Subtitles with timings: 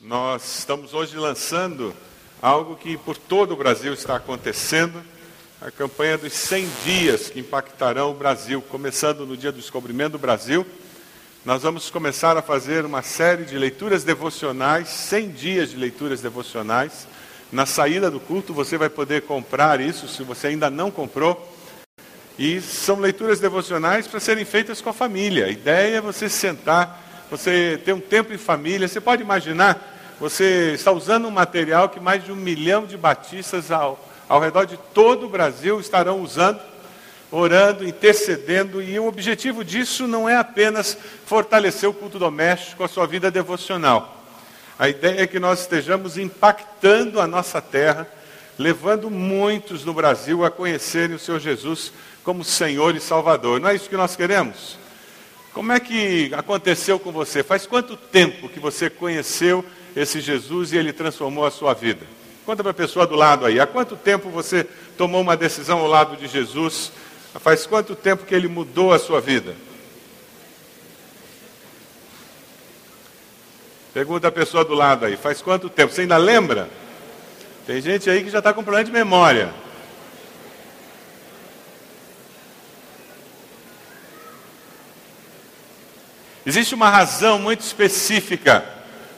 [0.00, 1.92] Nós estamos hoje lançando
[2.40, 5.02] algo que por todo o Brasil está acontecendo,
[5.60, 10.18] a campanha dos 100 dias que impactarão o Brasil, começando no dia do descobrimento do
[10.20, 10.64] Brasil.
[11.44, 17.08] Nós vamos começar a fazer uma série de leituras devocionais, 100 dias de leituras devocionais.
[17.50, 21.56] Na saída do culto você vai poder comprar isso, se você ainda não comprou.
[22.38, 25.46] E são leituras devocionais para serem feitas com a família.
[25.46, 28.88] A ideia é você sentar você ter um tempo em família.
[28.88, 33.70] Você pode imaginar, você está usando um material que mais de um milhão de batistas
[33.70, 33.98] ao,
[34.28, 36.60] ao redor de todo o Brasil estarão usando,
[37.30, 43.06] orando, intercedendo, e o objetivo disso não é apenas fortalecer o culto doméstico, a sua
[43.06, 44.24] vida devocional.
[44.78, 48.08] A ideia é que nós estejamos impactando a nossa terra,
[48.56, 51.92] levando muitos no Brasil a conhecerem o Senhor Jesus
[52.24, 53.60] como Senhor e Salvador.
[53.60, 54.78] Não é isso que nós queremos?
[55.58, 57.42] Como é que aconteceu com você?
[57.42, 59.64] Faz quanto tempo que você conheceu
[59.96, 62.06] esse Jesus e ele transformou a sua vida?
[62.46, 63.58] Conta para a pessoa do lado aí.
[63.58, 64.62] Há quanto tempo você
[64.96, 66.92] tomou uma decisão ao lado de Jesus?
[67.40, 69.56] Faz quanto tempo que ele mudou a sua vida?
[73.92, 75.16] Pergunta a pessoa do lado aí.
[75.16, 75.92] Faz quanto tempo?
[75.92, 76.70] Você ainda lembra?
[77.66, 79.52] Tem gente aí que já está com problema de memória.
[86.48, 88.64] Existe uma razão muito específica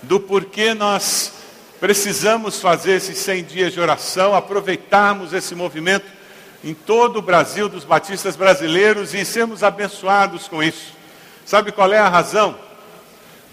[0.02, 1.32] do porquê nós
[1.78, 6.06] precisamos fazer esses 100 dias de oração, aproveitarmos esse movimento
[6.64, 10.92] em todo o Brasil dos batistas brasileiros e sermos abençoados com isso.
[11.46, 12.58] Sabe qual é a razão?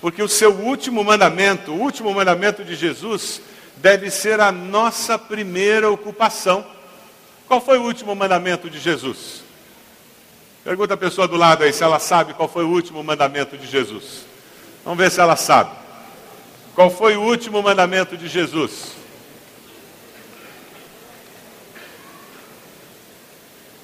[0.01, 3.39] Porque o seu último mandamento, o último mandamento de Jesus,
[3.75, 6.65] deve ser a nossa primeira ocupação.
[7.47, 9.45] Qual foi o último mandamento de Jesus?
[10.67, 13.65] Pergunta a pessoa do lado aí se ela sabe qual foi o último mandamento de
[13.65, 14.25] Jesus.
[14.83, 15.71] Vamos ver se ela sabe.
[16.75, 18.91] Qual foi o último mandamento de Jesus?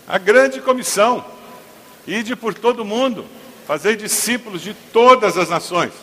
[0.05, 1.23] A grande comissão.
[2.05, 3.25] Ide por todo mundo,
[3.65, 5.93] fazer discípulos de todas as nações.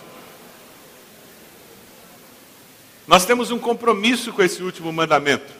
[3.06, 5.52] Nós temos um compromisso com esse último mandamento.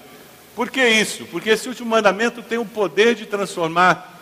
[0.56, 1.26] Por que isso?
[1.26, 4.16] Porque esse último mandamento tem o poder de transformar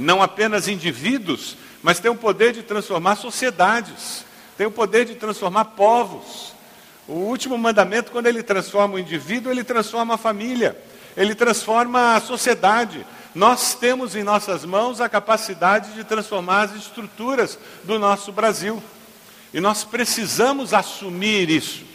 [0.00, 4.24] não apenas indivíduos, mas tem o poder de transformar sociedades,
[4.56, 6.52] tem o poder de transformar povos.
[7.06, 10.76] O último mandamento, quando ele transforma o indivíduo, ele transforma a família,
[11.16, 13.04] ele transforma a sociedade.
[13.34, 18.82] Nós temos em nossas mãos a capacidade de transformar as estruturas do nosso Brasil.
[19.52, 21.89] E nós precisamos assumir isso.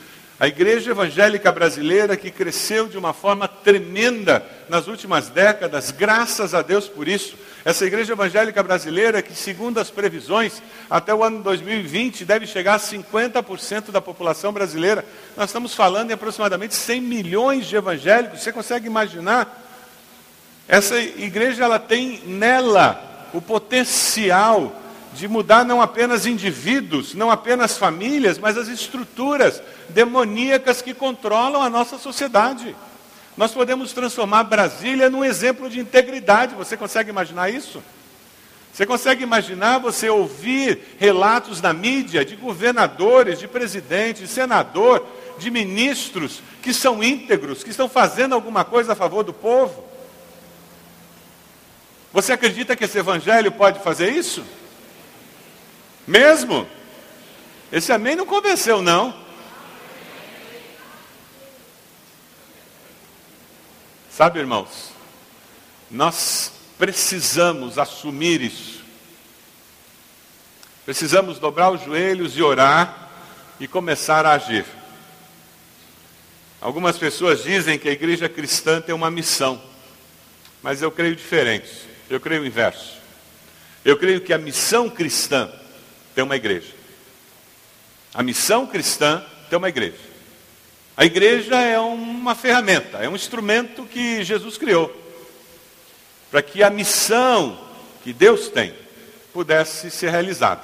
[0.45, 6.61] A igreja evangélica brasileira, que cresceu de uma forma tremenda nas últimas décadas, graças a
[6.61, 7.35] Deus por isso,
[7.65, 12.79] essa igreja evangélica brasileira, que segundo as previsões, até o ano 2020 deve chegar a
[12.79, 15.03] 50% da população brasileira,
[15.35, 18.43] nós estamos falando em aproximadamente 100 milhões de evangélicos.
[18.43, 19.67] Você consegue imaginar?
[20.67, 24.79] Essa igreja ela tem nela o potencial
[25.15, 31.69] de mudar não apenas indivíduos, não apenas famílias, mas as estruturas demoníacas que controlam a
[31.69, 32.75] nossa sociedade.
[33.37, 36.55] Nós podemos transformar Brasília num exemplo de integridade.
[36.55, 37.81] Você consegue imaginar isso?
[38.73, 45.05] Você consegue imaginar você ouvir relatos na mídia de governadores, de presidente, de senador,
[45.37, 49.85] de ministros que são íntegros, que estão fazendo alguma coisa a favor do povo?
[52.11, 54.43] Você acredita que esse evangelho pode fazer isso?
[56.07, 56.67] Mesmo?
[57.71, 59.25] Esse amém não convenceu, não.
[64.09, 64.91] Sabe, irmãos,
[65.89, 68.83] nós precisamos assumir isso.
[70.85, 73.09] Precisamos dobrar os joelhos e orar
[73.59, 74.65] e começar a agir.
[76.61, 79.61] Algumas pessoas dizem que a igreja cristã tem uma missão,
[80.61, 81.69] mas eu creio diferente.
[82.09, 82.97] Eu creio o inverso.
[83.83, 85.51] Eu creio que a missão cristã
[86.15, 86.73] tem uma igreja.
[88.13, 89.99] A missão cristã tem uma igreja.
[90.97, 95.05] A igreja é uma ferramenta, é um instrumento que Jesus criou
[96.35, 97.57] para que a missão
[98.03, 98.73] que Deus tem
[99.31, 100.63] pudesse ser realizada.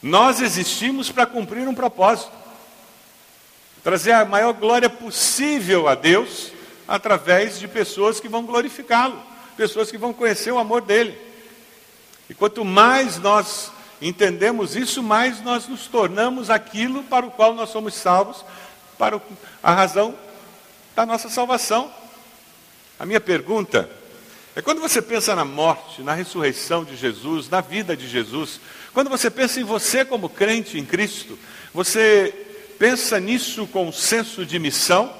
[0.00, 2.30] Nós existimos para cumprir um propósito,
[3.82, 6.52] trazer a maior glória possível a Deus
[6.86, 9.20] através de pessoas que vão glorificá-lo,
[9.56, 11.18] pessoas que vão conhecer o amor dele.
[12.28, 17.70] E quanto mais nós entendemos isso, mais nós nos tornamos aquilo para o qual nós
[17.70, 18.44] somos salvos
[18.98, 19.20] para
[19.62, 20.14] a razão
[20.94, 21.92] da nossa salvação.
[22.98, 23.90] A minha pergunta
[24.54, 28.60] é quando você pensa na morte, na ressurreição de Jesus, na vida de Jesus,
[28.92, 31.38] quando você pensa em você como crente em Cristo,
[31.72, 32.34] você
[32.78, 35.14] pensa nisso com um senso de missão?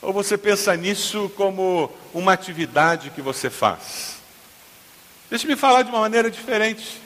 [0.00, 4.18] Ou você pensa nisso como uma atividade que você faz?
[5.30, 7.00] Deixe-me falar de uma maneira diferente.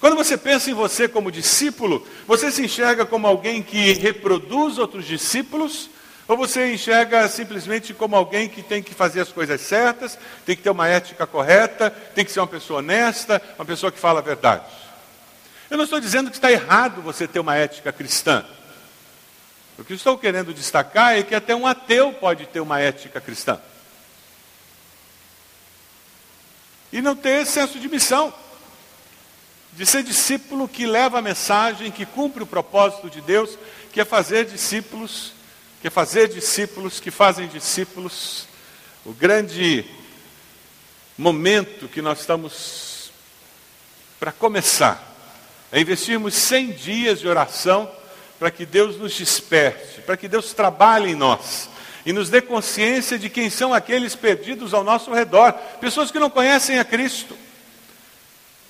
[0.00, 5.04] Quando você pensa em você como discípulo, você se enxerga como alguém que reproduz outros
[5.04, 5.90] discípulos?
[6.28, 10.62] Ou você enxerga simplesmente como alguém que tem que fazer as coisas certas, tem que
[10.62, 14.22] ter uma ética correta, tem que ser uma pessoa honesta, uma pessoa que fala a
[14.22, 14.64] verdade?
[15.70, 18.44] Eu não estou dizendo que está errado você ter uma ética cristã.
[19.78, 23.58] O que estou querendo destacar é que até um ateu pode ter uma ética cristã.
[26.92, 28.32] E não ter senso de missão
[29.78, 33.56] de ser discípulo que leva a mensagem, que cumpre o propósito de Deus,
[33.92, 35.32] que é fazer discípulos,
[35.80, 38.48] que é fazer discípulos que fazem discípulos.
[39.06, 39.84] O grande
[41.16, 43.12] momento que nós estamos
[44.18, 45.00] para começar
[45.70, 47.88] é investirmos 100 dias de oração
[48.36, 51.70] para que Deus nos desperte, para que Deus trabalhe em nós
[52.04, 56.28] e nos dê consciência de quem são aqueles perdidos ao nosso redor, pessoas que não
[56.28, 57.38] conhecem a Cristo.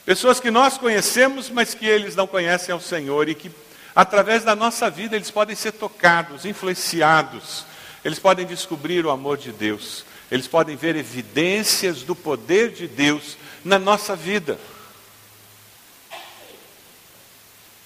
[0.09, 3.51] Pessoas que nós conhecemos, mas que eles não conhecem ao Senhor e que,
[3.95, 7.67] através da nossa vida, eles podem ser tocados, influenciados,
[8.03, 13.37] eles podem descobrir o amor de Deus, eles podem ver evidências do poder de Deus
[13.63, 14.59] na nossa vida.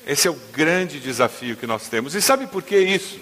[0.06, 2.14] Esse é o grande desafio que nós temos.
[2.14, 3.18] E sabe por que isso?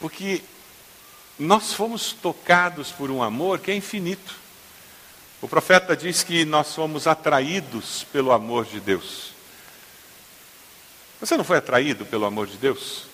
[0.00, 0.40] Porque
[1.38, 4.47] nós fomos tocados por um amor que é infinito.
[5.40, 9.32] O profeta diz que nós somos atraídos pelo amor de Deus.
[11.20, 13.06] Você não foi atraído pelo amor de Deus?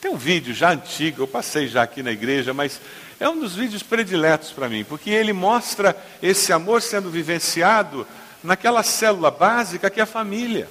[0.00, 2.80] Tem um vídeo já antigo, eu passei já aqui na igreja, mas
[3.18, 8.06] é um dos vídeos prediletos para mim, porque ele mostra esse amor sendo vivenciado
[8.42, 10.68] naquela célula básica que é a família.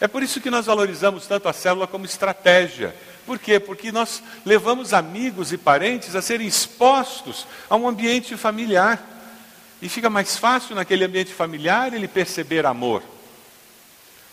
[0.00, 2.94] É por isso que nós valorizamos tanto a célula como estratégia.
[3.24, 3.60] Por quê?
[3.60, 9.15] Porque nós levamos amigos e parentes a serem expostos a um ambiente familiar.
[9.80, 13.02] E fica mais fácil naquele ambiente familiar ele perceber amor.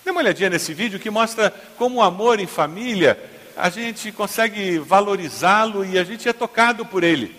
[0.03, 3.19] Dê uma olhadinha nesse vídeo que mostra como o amor em família,
[3.55, 7.35] a gente consegue valorizá-lo e a gente é tocado por ele.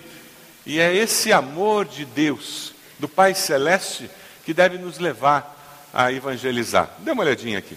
[0.64, 4.10] E é esse amor de Deus, do Pai Celeste,
[4.44, 5.54] que deve nos levar
[5.92, 6.90] a evangelizar.
[6.98, 7.76] Dê uma olhadinha aqui.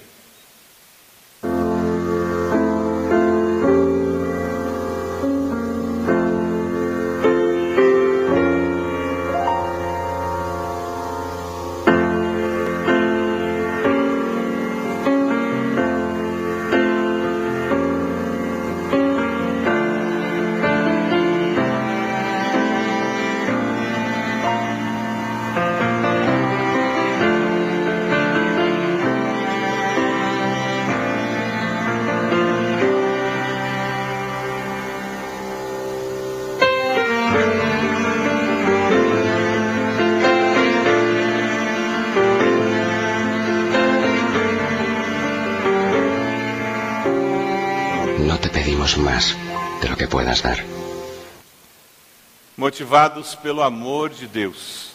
[52.78, 54.92] Motivados pelo amor de Deus.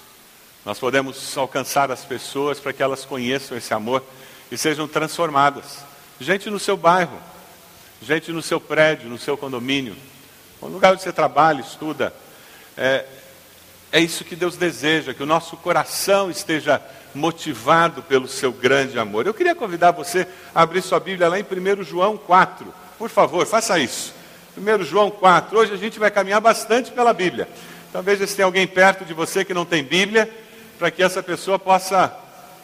[0.64, 4.04] Nós podemos alcançar as pessoas para que elas conheçam esse amor
[4.52, 5.78] e sejam transformadas.
[6.20, 7.18] Gente no seu bairro,
[8.00, 9.96] gente no seu prédio, no seu condomínio,
[10.60, 12.14] no lugar onde você trabalha, estuda.
[12.76, 13.04] É,
[13.90, 16.80] é isso que Deus deseja, que o nosso coração esteja
[17.12, 19.26] motivado pelo seu grande amor.
[19.26, 20.24] Eu queria convidar você
[20.54, 22.72] a abrir sua Bíblia lá em 1 João 4.
[22.96, 24.14] Por favor, faça isso.
[24.56, 25.58] 1 João 4.
[25.58, 27.48] Hoje a gente vai caminhar bastante pela Bíblia.
[27.92, 30.26] Então veja se tem alguém perto de você que não tem Bíblia,
[30.78, 32.10] para que essa pessoa possa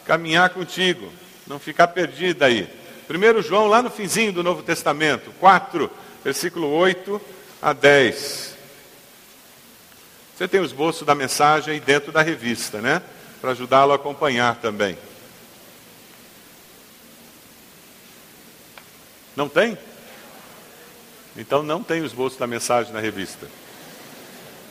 [0.03, 1.07] caminhar contigo,
[1.45, 2.67] não ficar perdida aí.
[3.07, 5.87] 1 João, lá no finzinho do Novo Testamento, 4,
[6.23, 7.21] versículo 8
[7.61, 8.55] a 10.
[10.35, 12.99] Você tem o esboço da mensagem aí dentro da revista, né?
[13.39, 14.97] Para ajudá-lo a acompanhar também.
[19.35, 19.77] Não tem?
[21.37, 23.47] Então não tem o esboço da mensagem na revista.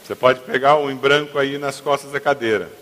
[0.08, 2.72] Você pode pegar um em branco aí nas costas da cadeira.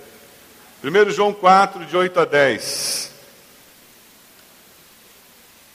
[0.85, 3.11] 1 João 4, de 8 a 10.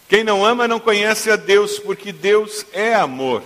[0.08, 3.44] Quem não ama não conhece a Deus, porque Deus é amor.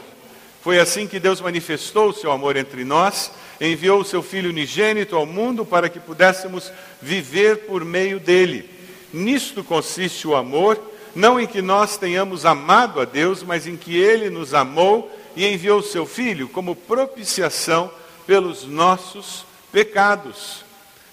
[0.62, 5.16] Foi assim que Deus manifestou o seu amor entre nós, enviou o seu Filho unigênito
[5.16, 6.72] ao mundo para que pudéssemos
[7.02, 8.70] viver por meio dele.
[9.12, 10.80] Nisto consiste o amor
[11.16, 15.46] não em que nós tenhamos amado a Deus, mas em que Ele nos amou e
[15.46, 17.92] enviou seu Filho como propiciação
[18.26, 20.64] pelos nossos pecados.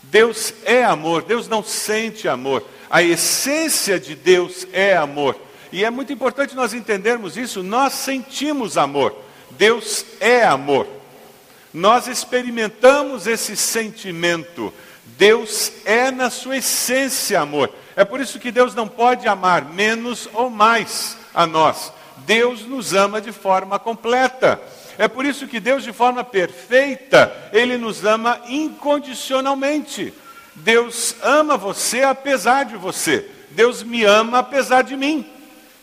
[0.03, 2.65] Deus é amor, Deus não sente amor.
[2.91, 5.37] A essência de Deus é amor.
[5.73, 7.63] E é muito importante nós entendermos isso.
[7.63, 9.17] Nós sentimos amor.
[9.53, 10.87] Deus é amor.
[11.73, 14.73] Nós experimentamos esse sentimento.
[15.17, 17.73] Deus é na sua essência amor.
[17.97, 21.93] É por isso que Deus não pode amar menos ou mais a nós.
[22.27, 24.61] Deus nos ama de forma completa.
[24.99, 30.13] É por isso que Deus, de forma perfeita, Ele nos ama incondicionalmente.
[30.55, 33.29] Deus ama você apesar de você.
[33.51, 35.27] Deus me ama apesar de mim.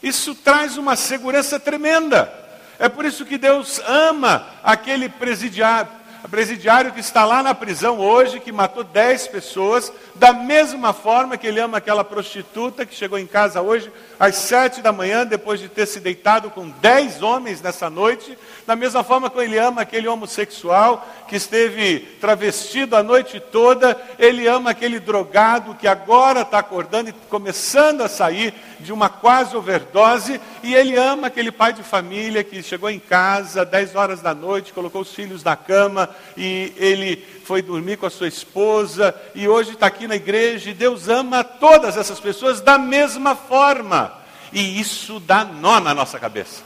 [0.01, 2.31] Isso traz uma segurança tremenda.
[2.77, 5.91] É por isso que Deus ama aquele presidiário,
[6.31, 11.47] presidiário que está lá na prisão hoje, que matou dez pessoas, da mesma forma que
[11.47, 15.69] ele ama aquela prostituta que chegou em casa hoje às sete da manhã, depois de
[15.69, 20.07] ter se deitado com dez homens nessa noite, da mesma forma que ele ama aquele
[20.07, 27.09] homossexual que esteve travestido a noite toda, ele ama aquele drogado que agora está acordando
[27.09, 32.43] e começando a sair de uma quase overdose, e ele ama aquele pai de família
[32.43, 37.25] que chegou em casa dez horas da noite, colocou os filhos na cama e ele
[37.49, 41.43] foi dormir com a sua esposa e hoje está aqui na igreja e Deus ama
[41.43, 44.13] todas essas pessoas da mesma forma.
[44.53, 46.61] E isso dá nó na nossa cabeça.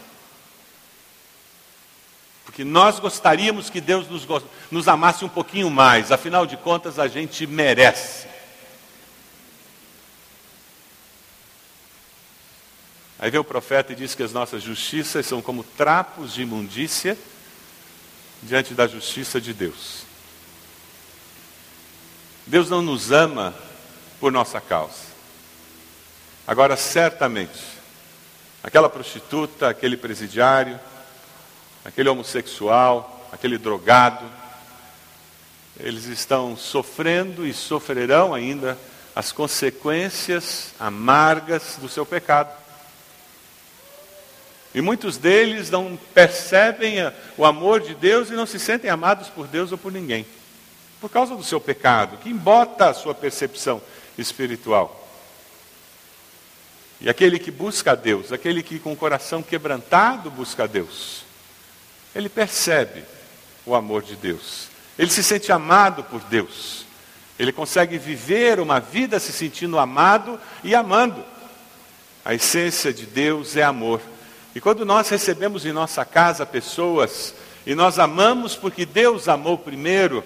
[2.43, 4.27] Porque nós gostaríamos que Deus nos,
[4.69, 8.27] nos amasse um pouquinho mais, afinal de contas a gente merece.
[13.17, 17.17] Aí vem o profeta e diz que as nossas justiças são como trapos de imundícia
[18.41, 20.11] diante da justiça de Deus.
[22.45, 23.53] Deus não nos ama
[24.19, 25.13] por nossa causa.
[26.45, 27.62] Agora, certamente,
[28.62, 30.77] aquela prostituta, aquele presidiário,
[31.85, 34.25] aquele homossexual, aquele drogado,
[35.79, 38.77] eles estão sofrendo e sofrerão ainda
[39.15, 42.51] as consequências amargas do seu pecado.
[44.75, 46.95] E muitos deles não percebem
[47.38, 50.25] o amor de Deus e não se sentem amados por Deus ou por ninguém
[51.03, 53.81] por causa do seu pecado, que embota a sua percepção
[54.17, 55.05] espiritual.
[57.01, 61.25] E aquele que busca a Deus, aquele que com o coração quebrantado busca a Deus,
[62.15, 63.03] ele percebe
[63.65, 66.86] o amor de Deus, ele se sente amado por Deus,
[67.38, 71.22] ele consegue viver uma vida se sentindo amado e amando.
[72.24, 74.00] A essência de Deus é amor.
[74.55, 80.24] E quando nós recebemos em nossa casa pessoas e nós amamos porque Deus amou primeiro,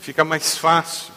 [0.00, 1.12] fica mais fácil.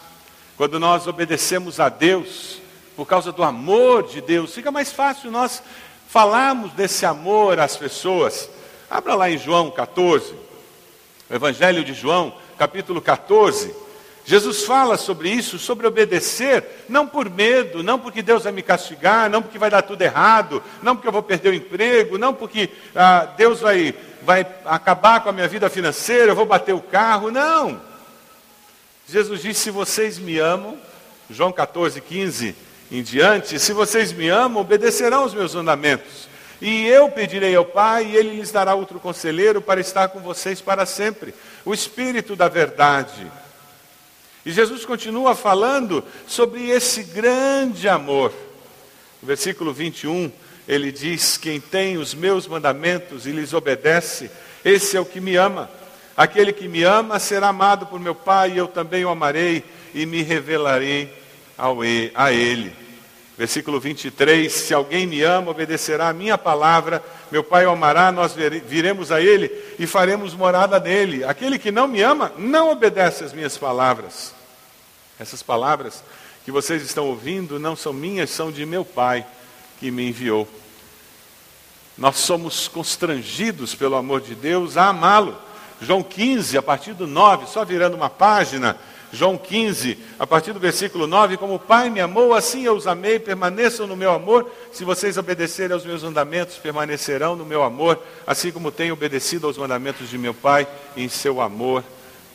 [0.56, 2.60] Quando nós obedecemos a Deus,
[2.94, 5.62] por causa do amor de Deus, fica mais fácil nós
[6.08, 8.50] falarmos desse amor às pessoas.
[8.90, 10.34] Abra lá em João 14,
[11.30, 13.74] o Evangelho de João, capítulo 14.
[14.24, 19.28] Jesus fala sobre isso, sobre obedecer, não por medo, não porque Deus vai me castigar,
[19.28, 22.70] não porque vai dar tudo errado, não porque eu vou perder o emprego, não porque
[22.94, 27.30] ah, Deus vai, vai acabar com a minha vida financeira, eu vou bater o carro,
[27.32, 27.80] não.
[29.08, 30.78] Jesus disse: Se vocês me amam,
[31.30, 32.54] João 14, 15
[32.90, 36.28] em diante, se vocês me amam, obedecerão os meus mandamentos.
[36.60, 40.60] E eu pedirei ao Pai, e Ele lhes dará outro conselheiro para estar com vocês
[40.60, 43.30] para sempre o Espírito da Verdade.
[44.44, 48.32] E Jesus continua falando sobre esse grande amor.
[49.20, 50.30] No versículo 21,
[50.68, 54.30] ele diz: Quem tem os meus mandamentos e lhes obedece,
[54.64, 55.70] esse é o que me ama.
[56.22, 60.06] Aquele que me ama será amado por meu Pai, e eu também o amarei e
[60.06, 61.12] me revelarei
[62.14, 62.72] a ele.
[63.36, 68.36] Versículo 23: Se alguém me ama, obedecerá a minha palavra, meu Pai o amará, nós
[68.36, 69.50] viremos a ele
[69.80, 71.24] e faremos morada nele.
[71.24, 74.32] Aquele que não me ama, não obedece às minhas palavras.
[75.18, 76.04] Essas palavras
[76.44, 79.26] que vocês estão ouvindo não são minhas, são de meu Pai
[79.80, 80.46] que me enviou.
[81.98, 85.36] Nós somos constrangidos pelo amor de Deus a amá-lo.
[85.82, 88.78] João 15, a partir do 9, só virando uma página,
[89.12, 92.86] João 15, a partir do versículo 9, como o Pai me amou, assim eu os
[92.86, 98.00] amei, permaneçam no meu amor, se vocês obedecerem aos meus mandamentos, permanecerão no meu amor,
[98.24, 101.82] assim como tenho obedecido aos mandamentos de meu Pai, em seu amor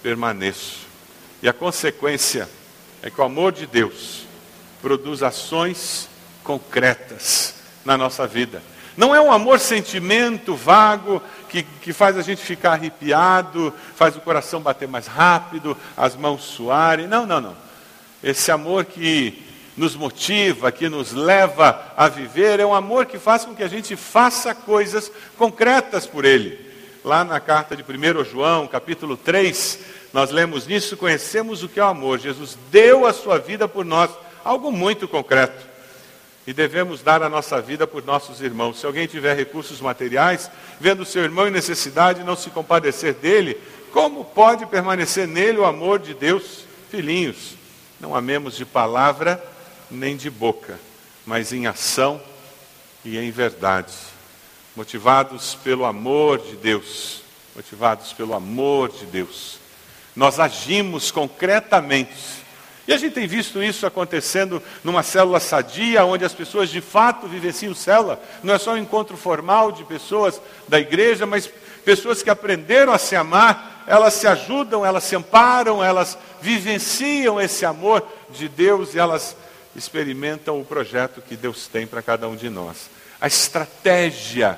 [0.03, 0.85] permaneço.
[1.41, 2.49] E a consequência
[3.01, 4.25] é que o amor de Deus
[4.81, 6.09] produz ações
[6.43, 8.61] concretas na nossa vida.
[8.97, 14.21] Não é um amor sentimento vago que, que faz a gente ficar arrepiado, faz o
[14.21, 17.05] coração bater mais rápido, as mãos suarem.
[17.05, 17.55] Não, não, não.
[18.23, 19.45] Esse amor que
[19.77, 23.67] nos motiva, que nos leva a viver, é um amor que faz com que a
[23.67, 26.59] gente faça coisas concretas por ele.
[27.05, 29.79] Lá na carta de 1 João, capítulo 3,
[30.11, 32.17] nós lemos nisso, conhecemos o que é o amor.
[32.17, 34.09] Jesus deu a sua vida por nós,
[34.43, 35.76] algo muito concreto.
[36.47, 38.79] E devemos dar a nossa vida por nossos irmãos.
[38.79, 40.49] Se alguém tiver recursos materiais,
[40.79, 43.59] vendo seu irmão em necessidade, não se compadecer dele,
[43.91, 46.63] como pode permanecer nele o amor de Deus?
[46.89, 47.55] Filhinhos,
[47.99, 49.43] não amemos de palavra
[49.91, 50.79] nem de boca,
[51.25, 52.21] mas em ação
[53.03, 53.93] e em verdade,
[54.73, 57.23] motivados pelo amor de Deus,
[57.53, 59.59] motivados pelo amor de Deus.
[60.15, 62.46] Nós agimos concretamente
[62.87, 67.27] e a gente tem visto isso acontecendo numa célula sadia, onde as pessoas de fato
[67.27, 68.21] vivenciam célula.
[68.41, 71.51] Não é só um encontro formal de pessoas da igreja, mas
[71.83, 77.65] pessoas que aprenderam a se amar, elas se ajudam, elas se amparam, elas vivenciam esse
[77.65, 79.35] amor de Deus e elas
[79.75, 82.89] experimentam o projeto que Deus tem para cada um de nós.
[83.19, 84.57] A estratégia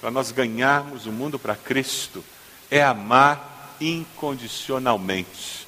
[0.00, 2.24] para nós ganharmos o mundo para Cristo
[2.70, 5.67] é amar incondicionalmente.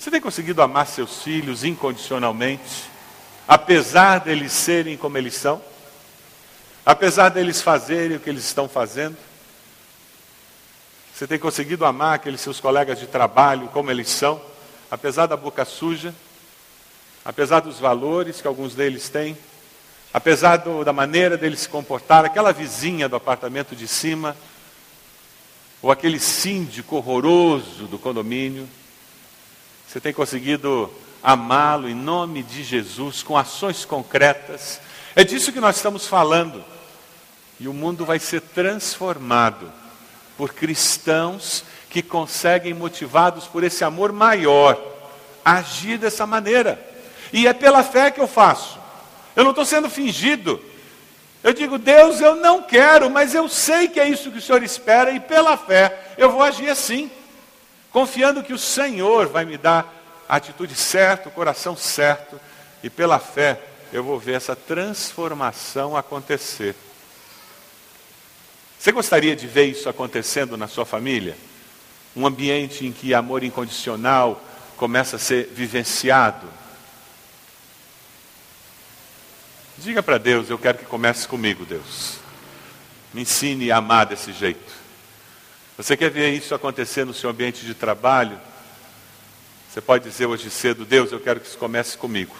[0.00, 2.88] Você tem conseguido amar seus filhos incondicionalmente,
[3.46, 5.60] apesar deles serem como eles são?
[6.86, 9.14] Apesar deles fazerem o que eles estão fazendo?
[11.12, 14.40] Você tem conseguido amar aqueles seus colegas de trabalho como eles são,
[14.90, 16.14] apesar da boca suja,
[17.22, 19.36] apesar dos valores que alguns deles têm,
[20.14, 24.34] apesar do, da maneira deles se comportar, aquela vizinha do apartamento de cima,
[25.82, 28.66] ou aquele síndico horroroso do condomínio,
[29.90, 30.88] você tem conseguido
[31.20, 34.80] amá-lo em nome de Jesus, com ações concretas.
[35.16, 36.64] É disso que nós estamos falando.
[37.58, 39.68] E o mundo vai ser transformado
[40.38, 44.80] por cristãos que conseguem, motivados por esse amor maior,
[45.44, 46.80] agir dessa maneira.
[47.32, 48.78] E é pela fé que eu faço.
[49.34, 50.62] Eu não estou sendo fingido.
[51.42, 54.62] Eu digo, Deus, eu não quero, mas eu sei que é isso que o Senhor
[54.62, 57.10] espera, e pela fé eu vou agir assim
[57.92, 59.92] confiando que o Senhor vai me dar
[60.28, 62.40] a atitude certa, o coração certo,
[62.82, 63.60] e pela fé
[63.92, 66.74] eu vou ver essa transformação acontecer.
[68.78, 71.36] Você gostaria de ver isso acontecendo na sua família?
[72.16, 74.42] Um ambiente em que amor incondicional
[74.76, 76.46] começa a ser vivenciado?
[79.76, 82.18] Diga para Deus, eu quero que comece comigo, Deus.
[83.12, 84.79] Me ensine a amar desse jeito.
[85.82, 88.38] Você quer ver isso acontecer no seu ambiente de trabalho?
[89.66, 92.36] Você pode dizer hoje cedo, Deus, eu quero que isso comece comigo.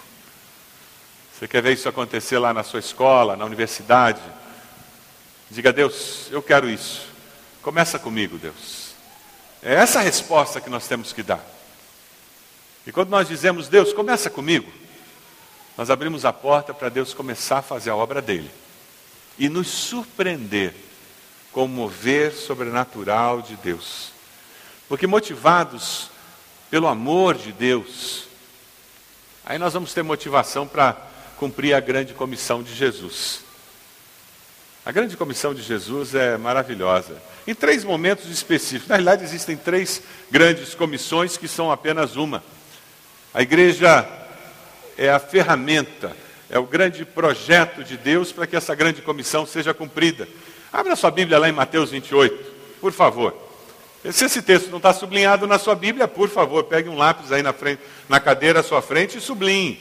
[1.33, 4.21] Você quer ver isso acontecer lá na sua escola, na universidade?
[5.51, 7.07] Diga, Deus, eu quero isso.
[7.63, 8.91] Começa comigo, Deus.
[9.63, 11.43] É essa a resposta que nós temos que dar.
[12.87, 14.71] E quando nós dizemos, Deus, começa comigo,
[15.79, 18.51] nós abrimos a porta para Deus começar a fazer a obra dele
[19.39, 20.90] e nos surpreender
[21.53, 24.13] com o mover sobrenatural de Deus.
[24.89, 26.11] Porque motivados
[26.71, 28.25] pelo amor de Deus,
[29.45, 30.97] aí nós vamos ter motivação para
[31.37, 33.41] cumprir a grande comissão de Jesus.
[34.85, 37.21] A grande comissão de Jesus é maravilhosa.
[37.47, 38.89] Em três momentos específicos.
[38.89, 42.43] Na realidade, existem três grandes comissões que são apenas uma.
[43.35, 44.09] A igreja
[44.97, 46.17] é a ferramenta,
[46.49, 50.27] é o grande projeto de Deus para que essa grande comissão seja cumprida.
[50.73, 52.45] Abra sua Bíblia lá em Mateus 28,
[52.81, 53.35] por favor.
[54.13, 57.43] Se esse texto não está sublinhado na sua Bíblia, por favor, pegue um lápis aí
[57.43, 59.79] na, frente, na cadeira à sua frente e sublinhe.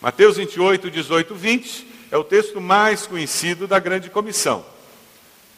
[0.00, 4.64] Mateus 28, 18, 20 é o texto mais conhecido da grande comissão.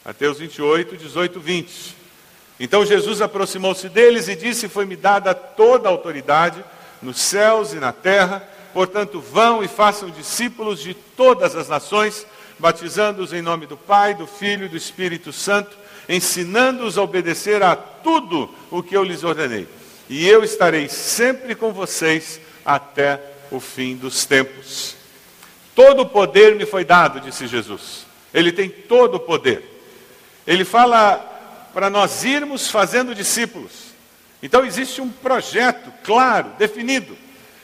[0.05, 1.95] Mateus 28, 18, 20.
[2.59, 6.63] Então Jesus aproximou-se deles e disse: Foi-me dada toda a autoridade
[7.01, 12.25] nos céus e na terra, portanto, vão e façam discípulos de todas as nações
[12.59, 15.77] batizando-os em nome do Pai, do Filho e do Espírito Santo,
[16.09, 19.67] ensinando-os a obedecer a tudo o que eu lhes ordenei.
[20.09, 24.95] E eu estarei sempre com vocês até o fim dos tempos.
[25.75, 28.05] Todo o poder me foi dado, disse Jesus.
[28.33, 29.63] Ele tem todo o poder.
[30.45, 31.17] Ele fala
[31.73, 33.87] para nós irmos fazendo discípulos.
[34.41, 37.17] Então existe um projeto claro, definido.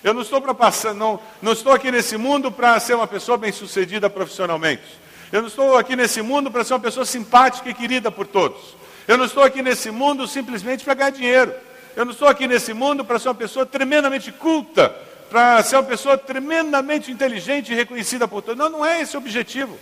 [0.03, 3.37] Eu não estou para passar, não, não estou aqui nesse mundo para ser uma pessoa
[3.37, 4.83] bem-sucedida profissionalmente.
[5.31, 8.75] Eu não estou aqui nesse mundo para ser uma pessoa simpática e querida por todos.
[9.07, 11.53] Eu não estou aqui nesse mundo simplesmente para ganhar dinheiro.
[11.95, 14.89] Eu não estou aqui nesse mundo para ser uma pessoa tremendamente culta,
[15.29, 18.57] para ser uma pessoa tremendamente inteligente e reconhecida por todos.
[18.57, 19.79] Não, não é esse o objetivo.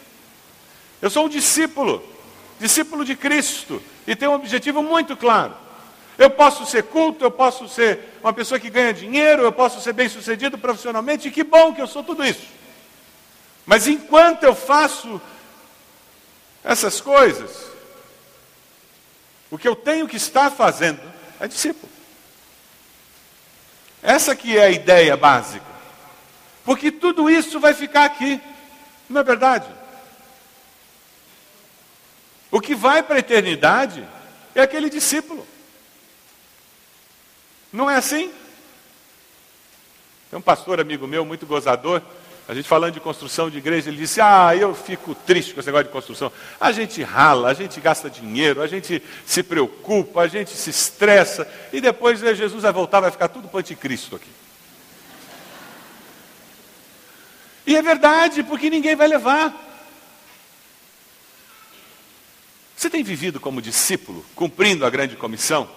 [1.02, 2.04] Eu sou um discípulo,
[2.60, 5.54] discípulo de Cristo, e tenho um objetivo muito claro.
[6.22, 9.92] Eu posso ser culto, eu posso ser uma pessoa que ganha dinheiro, eu posso ser
[9.92, 12.48] bem sucedido profissionalmente, e que bom que eu sou tudo isso.
[13.66, 15.20] Mas enquanto eu faço
[16.64, 17.72] essas coisas,
[19.50, 21.02] o que eu tenho que estar fazendo
[21.40, 21.92] é discípulo.
[24.04, 25.66] Essa que é a ideia básica.
[26.64, 28.40] Porque tudo isso vai ficar aqui.
[29.10, 29.66] Não é verdade?
[32.52, 34.08] O que vai para a eternidade
[34.54, 35.48] é aquele discípulo.
[37.72, 38.32] Não é assim?
[40.30, 42.02] Tem um pastor amigo meu, muito gozador,
[42.48, 45.68] a gente falando de construção de igreja, ele disse: Ah, eu fico triste com esse
[45.68, 46.32] negócio de construção.
[46.60, 51.48] A gente rala, a gente gasta dinheiro, a gente se preocupa, a gente se estressa,
[51.72, 54.30] e depois Jesus vai voltar, vai ficar tudo para o anticristo aqui.
[57.66, 59.56] E é verdade, porque ninguém vai levar.
[62.76, 65.70] Você tem vivido como discípulo, cumprindo a grande comissão?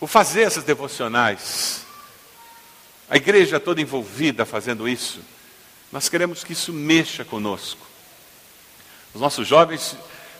[0.00, 1.84] O fazer essas devocionais,
[3.08, 5.20] a igreja toda envolvida fazendo isso,
[5.92, 7.86] nós queremos que isso mexa conosco.
[9.14, 9.96] Os nossos jovens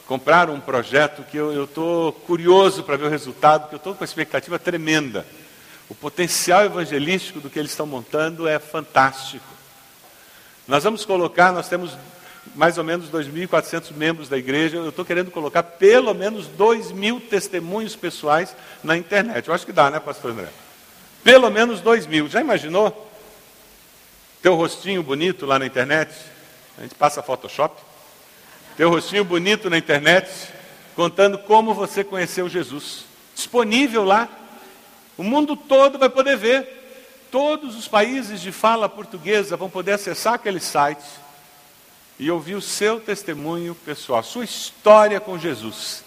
[0.06, 4.00] compraram um projeto que eu estou curioso para ver o resultado, que eu estou com
[4.00, 5.26] uma expectativa tremenda.
[5.90, 9.44] O potencial evangelístico do que eles estão montando é fantástico.
[10.66, 11.96] Nós vamos colocar, nós temos
[12.60, 17.18] mais ou menos 2.400 membros da igreja, eu estou querendo colocar pelo menos 2 mil
[17.18, 19.48] testemunhos pessoais na internet.
[19.48, 20.48] Eu acho que dá, né, pastor André?
[21.24, 22.28] Pelo menos 2 mil.
[22.28, 23.10] Já imaginou?
[24.42, 26.14] Teu rostinho bonito lá na internet?
[26.76, 27.80] A gente passa Photoshop.
[28.76, 30.28] Teu rostinho bonito na internet,
[30.94, 33.06] contando como você conheceu Jesus.
[33.34, 34.28] Disponível lá.
[35.16, 37.24] O mundo todo vai poder ver.
[37.30, 41.19] Todos os países de fala portuguesa vão poder acessar aquele site
[42.20, 46.04] e ouvir o seu testemunho pessoal, a sua história com Jesus.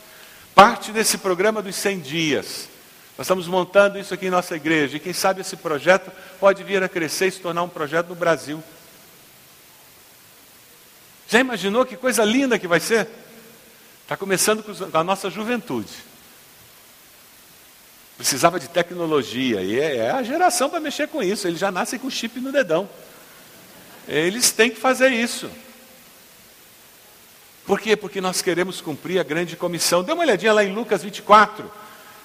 [0.54, 2.70] Parte desse programa dos 100 dias.
[3.18, 4.96] Nós estamos montando isso aqui em nossa igreja.
[4.96, 8.16] E quem sabe esse projeto pode vir a crescer e se tornar um projeto no
[8.16, 8.64] Brasil.
[11.28, 13.10] Já imaginou que coisa linda que vai ser?
[14.04, 15.94] Está começando com a nossa juventude.
[18.18, 19.64] Precisava de tecnologia.
[19.64, 21.48] E é, é a geração para mexer com isso.
[21.48, 22.88] Eles já nascem com chip no dedão.
[24.08, 25.50] Eles têm que fazer isso.
[27.66, 27.96] Por quê?
[27.96, 30.04] Porque nós queremos cumprir a grande comissão.
[30.04, 31.72] Dê uma olhadinha lá em Lucas 24.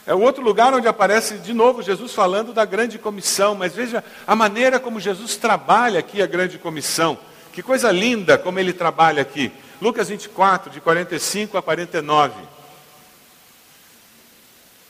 [0.06, 4.02] É o outro lugar onde aparece de novo Jesus falando da grande comissão, mas veja
[4.26, 7.18] a maneira como Jesus trabalha aqui a grande comissão.
[7.52, 9.52] Que coisa linda como ele trabalha aqui.
[9.80, 12.34] Lucas 24, de 45 a 49.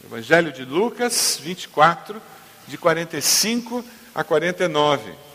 [0.04, 2.22] Evangelho de Lucas 24,
[2.66, 3.84] de 45
[4.14, 5.27] a 49.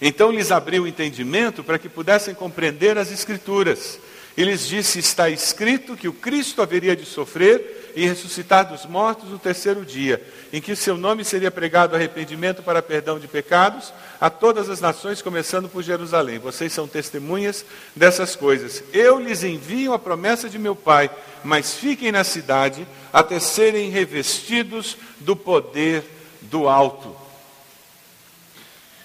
[0.00, 3.98] Então lhes abriu o entendimento para que pudessem compreender as Escrituras.
[4.36, 9.30] E lhes disse: Está escrito que o Cristo haveria de sofrer e ressuscitar dos mortos
[9.30, 10.20] no terceiro dia,
[10.52, 14.80] em que o seu nome seria pregado arrependimento para perdão de pecados a todas as
[14.80, 16.40] nações, começando por Jerusalém.
[16.40, 18.82] Vocês são testemunhas dessas coisas.
[18.92, 21.08] Eu lhes envio a promessa de meu Pai,
[21.44, 26.02] mas fiquem na cidade até serem revestidos do poder
[26.42, 27.14] do alto.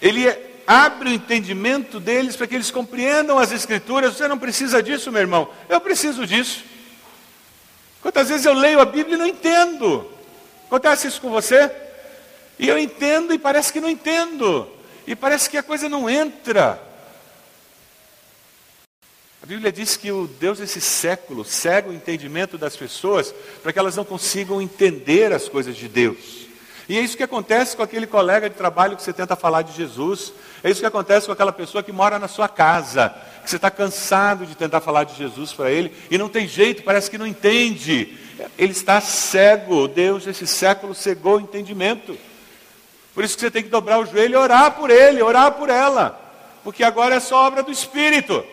[0.01, 4.13] Ele é abre o entendimento deles para que eles compreendam as Escrituras.
[4.13, 5.49] Você não precisa disso, meu irmão.
[5.67, 6.63] Eu preciso disso.
[8.03, 10.07] Quantas vezes eu leio a Bíblia e não entendo?
[10.67, 11.71] Acontece isso com você?
[12.59, 14.69] E eu entendo e parece que não entendo.
[15.07, 16.79] E parece que a coisa não entra.
[19.41, 23.79] A Bíblia diz que o Deus desse século cega o entendimento das pessoas para que
[23.79, 26.47] elas não consigam entender as coisas de Deus.
[26.89, 29.73] E é isso que acontece com aquele colega de trabalho que você tenta falar de
[29.73, 30.33] Jesus.
[30.63, 33.71] É isso que acontece com aquela pessoa que mora na sua casa, que você está
[33.71, 37.27] cansado de tentar falar de Jesus para ele e não tem jeito, parece que não
[37.27, 38.17] entende.
[38.57, 42.17] Ele está cego, Deus esse século cegou o entendimento.
[43.13, 45.69] Por isso que você tem que dobrar o joelho e orar por ele, orar por
[45.69, 46.19] ela,
[46.63, 48.45] porque agora é só obra do Espírito.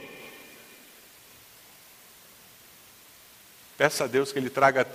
[3.76, 4.86] Peça a Deus que Ele traga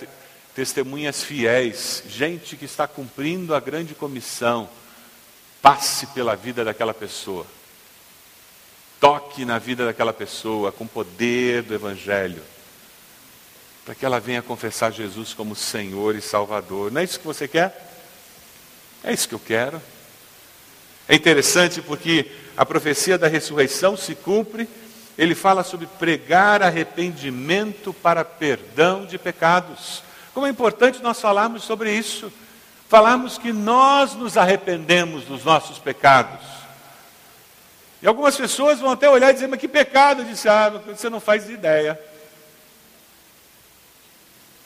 [0.54, 4.68] testemunhas fiéis, gente que está cumprindo a grande comissão,
[5.62, 7.46] passe pela vida daquela pessoa,
[9.00, 12.42] toque na vida daquela pessoa com o poder do Evangelho,
[13.84, 16.90] para que ela venha confessar Jesus como Senhor e Salvador.
[16.90, 17.90] Não é isso que você quer?
[19.04, 19.80] É isso que eu quero.
[21.08, 24.68] É interessante porque a profecia da ressurreição se cumpre.
[25.18, 30.02] Ele fala sobre pregar arrependimento para perdão de pecados.
[30.32, 32.32] Como é importante nós falarmos sobre isso,
[32.92, 36.44] falarmos que nós nos arrependemos dos nossos pecados.
[38.02, 40.20] E algumas pessoas vão até olhar e dizer, mas que pecado?
[40.20, 41.98] Eu disse, ah, você não faz ideia.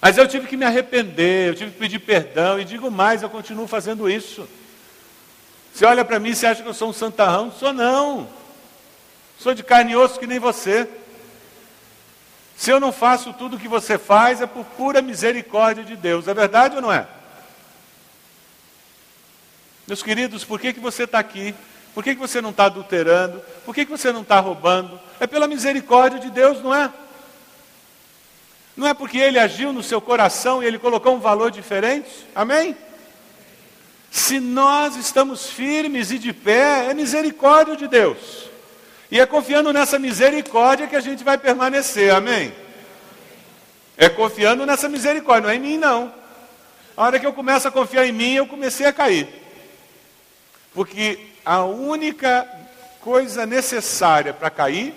[0.02, 3.30] Mas eu tive que me arrepender, eu tive que pedir perdão, e digo mais, eu
[3.30, 4.48] continuo fazendo isso.
[5.72, 7.52] Você olha para mim e você acha que eu sou um santarrão?
[7.52, 8.28] Sou não.
[9.38, 10.88] Sou de carne e osso que nem você.
[12.56, 16.26] Se eu não faço tudo o que você faz, é por pura misericórdia de Deus.
[16.26, 17.06] É verdade ou não é?
[19.86, 21.54] Meus queridos, por que, que você está aqui?
[21.94, 23.40] Por que, que você não está adulterando?
[23.64, 25.00] Por que, que você não está roubando?
[25.20, 26.92] É pela misericórdia de Deus, não é?
[28.76, 32.10] Não é porque ele agiu no seu coração e ele colocou um valor diferente?
[32.34, 32.76] Amém?
[34.10, 38.50] Se nós estamos firmes e de pé, é misericórdia de Deus.
[39.10, 42.52] E é confiando nessa misericórdia que a gente vai permanecer, amém?
[43.96, 46.12] É confiando nessa misericórdia, não é em mim não.
[46.96, 49.45] A hora que eu começo a confiar em mim, eu comecei a cair.
[50.76, 52.46] Porque a única
[53.00, 54.94] coisa necessária para cair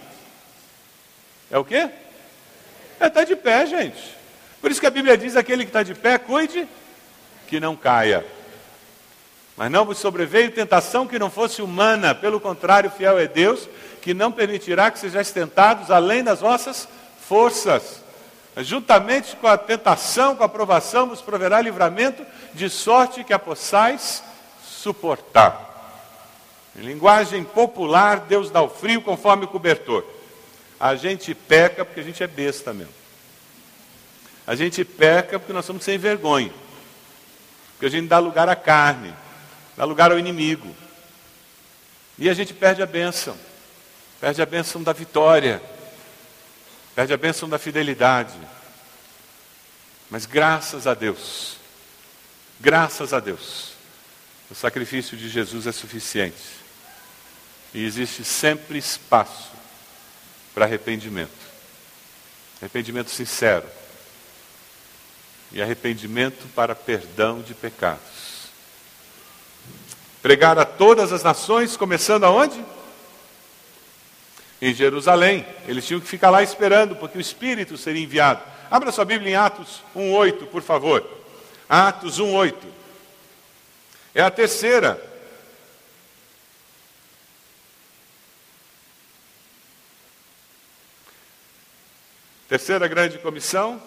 [1.50, 1.90] é o quê?
[3.00, 4.18] É estar tá de pé, gente.
[4.60, 6.68] Por isso que a Bíblia diz: aquele que está de pé, cuide
[7.48, 8.26] que não caia.
[9.56, 13.70] Mas não vos sobreveio tentação que não fosse humana, pelo contrário, fiel é Deus,
[14.02, 16.90] que não permitirá que sejais tentados além das vossas
[17.26, 18.04] forças.
[18.58, 24.22] Juntamente com a tentação, com a provação, vos proverá livramento, de sorte que a possais
[24.62, 25.69] suportar.
[26.76, 30.06] Em linguagem popular, Deus dá o frio conforme o cobertor.
[30.80, 32.94] A gente peca porque a gente é besta mesmo.
[34.48, 36.54] A gente peca porque nós somos sem vergonha.
[37.74, 39.14] Porque a gente dá lugar à carne,
[39.76, 40.76] dá lugar ao inimigo.
[42.18, 43.38] E a gente perde a bênção.
[44.20, 45.62] Perde a bênção da vitória.
[46.96, 48.38] Perde a bênção da fidelidade.
[50.10, 51.58] Mas graças a Deus,
[52.60, 53.69] graças a Deus,
[54.50, 56.60] o sacrifício de Jesus é suficiente.
[57.74, 59.52] E existe sempre espaço
[60.54, 61.30] para arrependimento.
[62.60, 63.68] Arrependimento sincero.
[65.52, 68.50] E arrependimento para perdão de pecados.
[70.22, 72.64] Pregar a todas as nações, começando aonde?
[74.62, 75.46] Em Jerusalém.
[75.68, 78.42] Eles tinham que ficar lá esperando, porque o Espírito seria enviado.
[78.70, 81.08] Abra sua Bíblia em Atos 1,8, por favor.
[81.70, 82.79] Atos 1,8.
[84.14, 85.10] É a terceira
[92.50, 93.80] Terceira grande comissão.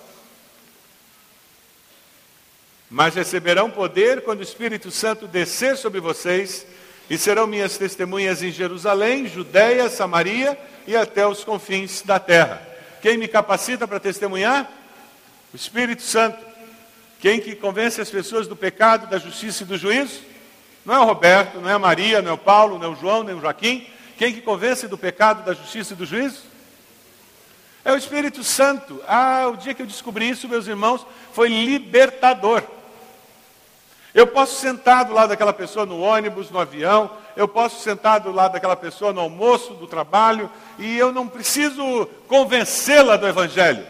[2.89, 6.65] Mas receberão poder quando o Espírito Santo descer sobre vocês
[7.11, 10.57] e serão minhas testemunhas em Jerusalém, Judéia, Samaria
[10.87, 12.65] e até os confins da terra.
[13.01, 14.71] Quem me capacita para testemunhar?
[15.53, 16.52] O Espírito Santo.
[17.23, 20.23] Quem que convence as pessoas do pecado, da justiça e do juízo?
[20.85, 22.97] Não é o Roberto, não é a Maria, não é o Paulo, não é o
[22.97, 23.87] João, nem o Joaquim.
[24.19, 26.43] Quem que convence do pecado, da justiça e do juízo?
[27.85, 29.01] É o Espírito Santo.
[29.07, 32.65] Ah, o dia que eu descobri isso, meus irmãos, foi libertador.
[34.13, 38.33] Eu posso sentar do lado daquela pessoa no ônibus, no avião, eu posso sentar do
[38.33, 43.87] lado daquela pessoa no almoço, do trabalho, e eu não preciso convencê-la do Evangelho.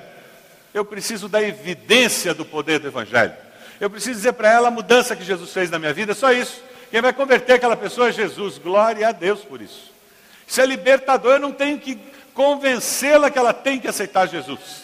[0.72, 3.34] Eu preciso da evidência do poder do Evangelho.
[3.80, 6.62] Eu preciso dizer para ela a mudança que Jesus fez na minha vida, só isso.
[6.90, 8.58] Quem vai converter aquela pessoa é Jesus.
[8.58, 9.92] Glória a Deus por isso.
[10.46, 11.98] Isso é libertador, eu não tenho que
[12.34, 14.82] convencê-la que ela tem que aceitar Jesus.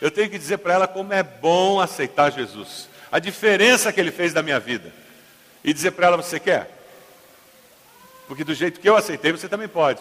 [0.00, 4.10] Eu tenho que dizer para ela como é bom aceitar Jesus, a diferença que ele
[4.10, 4.92] fez na minha vida.
[5.62, 6.70] E dizer para ela: você quer?
[8.26, 10.00] Porque do jeito que eu aceitei, você também pode.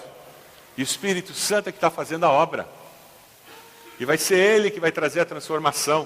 [0.77, 2.67] E o Espírito Santo é que está fazendo a obra.
[4.03, 6.05] E vai ser Ele que vai trazer a transformação.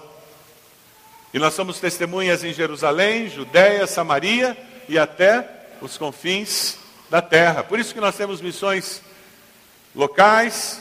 [1.33, 4.55] E nós somos testemunhas em Jerusalém, Judéia, Samaria
[4.87, 6.77] e até os confins
[7.09, 7.63] da terra.
[7.63, 9.01] Por isso que nós temos missões
[9.95, 10.79] locais,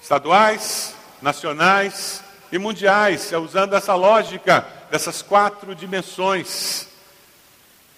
[0.00, 6.88] estaduais, nacionais e mundiais, é usando essa lógica dessas quatro dimensões.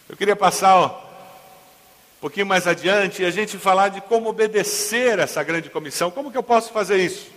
[0.08, 5.20] Eu queria passar ó, um pouquinho mais adiante e a gente falar de como obedecer
[5.20, 6.10] essa grande comissão.
[6.10, 7.31] Como que eu posso fazer isso?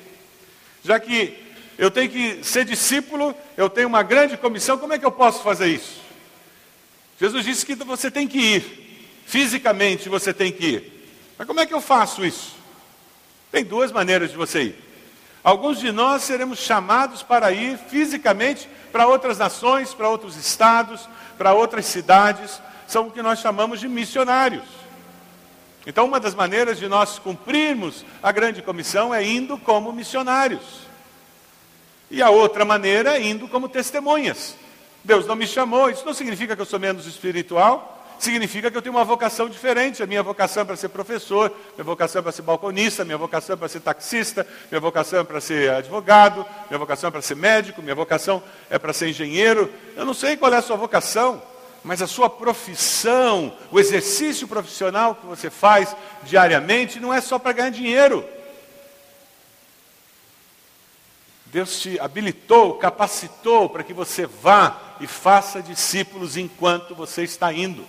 [0.85, 1.35] Já que
[1.79, 5.41] eu tenho que ser discípulo, eu tenho uma grande comissão, como é que eu posso
[5.41, 5.99] fazer isso?
[7.19, 11.07] Jesus disse que você tem que ir, fisicamente você tem que ir.
[11.39, 12.55] Mas como é que eu faço isso?
[13.51, 14.75] Tem duas maneiras de você ir.
[15.43, 21.51] Alguns de nós seremos chamados para ir fisicamente para outras nações, para outros estados, para
[21.53, 22.61] outras cidades.
[22.87, 24.84] São o que nós chamamos de missionários.
[25.85, 30.85] Então, uma das maneiras de nós cumprirmos a grande comissão é indo como missionários.
[32.09, 34.55] E a outra maneira é indo como testemunhas.
[35.03, 38.81] Deus não me chamou, isso não significa que eu sou menos espiritual, significa que eu
[38.81, 40.01] tenho uma vocação diferente.
[40.01, 43.53] A minha vocação é para ser professor, minha vocação é para ser balconista, minha vocação
[43.53, 47.35] é para ser taxista, minha vocação é para ser advogado, minha vocação é para ser
[47.35, 49.71] médico, minha vocação é para ser engenheiro.
[49.95, 51.41] Eu não sei qual é a sua vocação,
[51.85, 57.51] mas a sua profissão, o exercício profissional que você faz diariamente, não é só para
[57.51, 58.27] ganhar dinheiro.
[61.45, 67.87] Deus te habilitou, capacitou para que você vá e faça discípulos enquanto você está indo.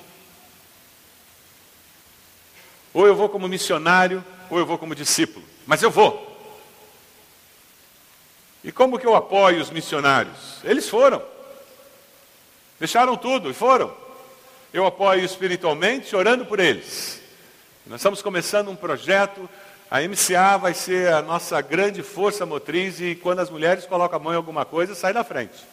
[2.93, 5.45] Ou eu vou como missionário, ou eu vou como discípulo.
[5.67, 6.37] Mas eu vou.
[8.63, 10.59] E como que eu apoio os missionários?
[10.65, 11.36] Eles foram.
[12.79, 13.95] Deixaram tudo e foram.
[14.73, 17.21] Eu apoio espiritualmente, orando por eles.
[17.87, 19.49] Nós estamos começando um projeto.
[19.91, 24.23] A MCA vai ser a nossa grande força motriz e quando as mulheres colocam a
[24.23, 25.65] mão em alguma coisa, sai da frente.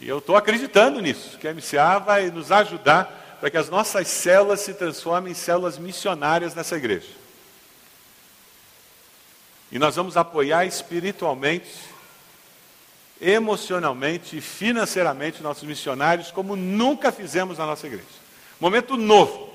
[0.00, 4.06] E eu estou acreditando nisso, que a MCA vai nos ajudar para que as nossas
[4.06, 7.08] células se transformem em células missionárias nessa igreja.
[9.72, 11.68] E nós vamos apoiar espiritualmente,
[13.20, 18.06] emocionalmente e financeiramente nossos missionários como nunca fizemos na nossa igreja.
[18.60, 19.48] Momento novo.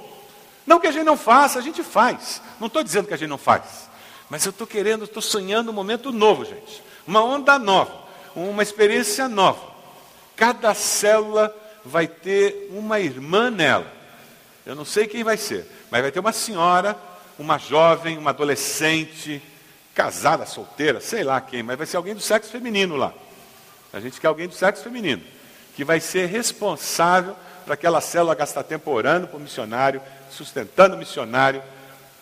[0.65, 2.41] Não que a gente não faça, a gente faz.
[2.59, 3.89] Não estou dizendo que a gente não faz.
[4.29, 6.81] Mas eu estou querendo, estou sonhando um momento novo, gente.
[7.05, 7.93] Uma onda nova,
[8.35, 9.73] uma experiência nova.
[10.35, 13.91] Cada célula vai ter uma irmã nela.
[14.65, 16.97] Eu não sei quem vai ser, mas vai ter uma senhora,
[17.37, 19.41] uma jovem, uma adolescente,
[19.93, 23.13] casada, solteira, sei lá quem, mas vai ser alguém do sexo feminino lá.
[23.93, 25.21] A gente quer alguém do sexo feminino,
[25.75, 30.01] que vai ser responsável para aquela célula gastar tempo orando para o missionário,
[30.31, 31.61] sustentando o missionário,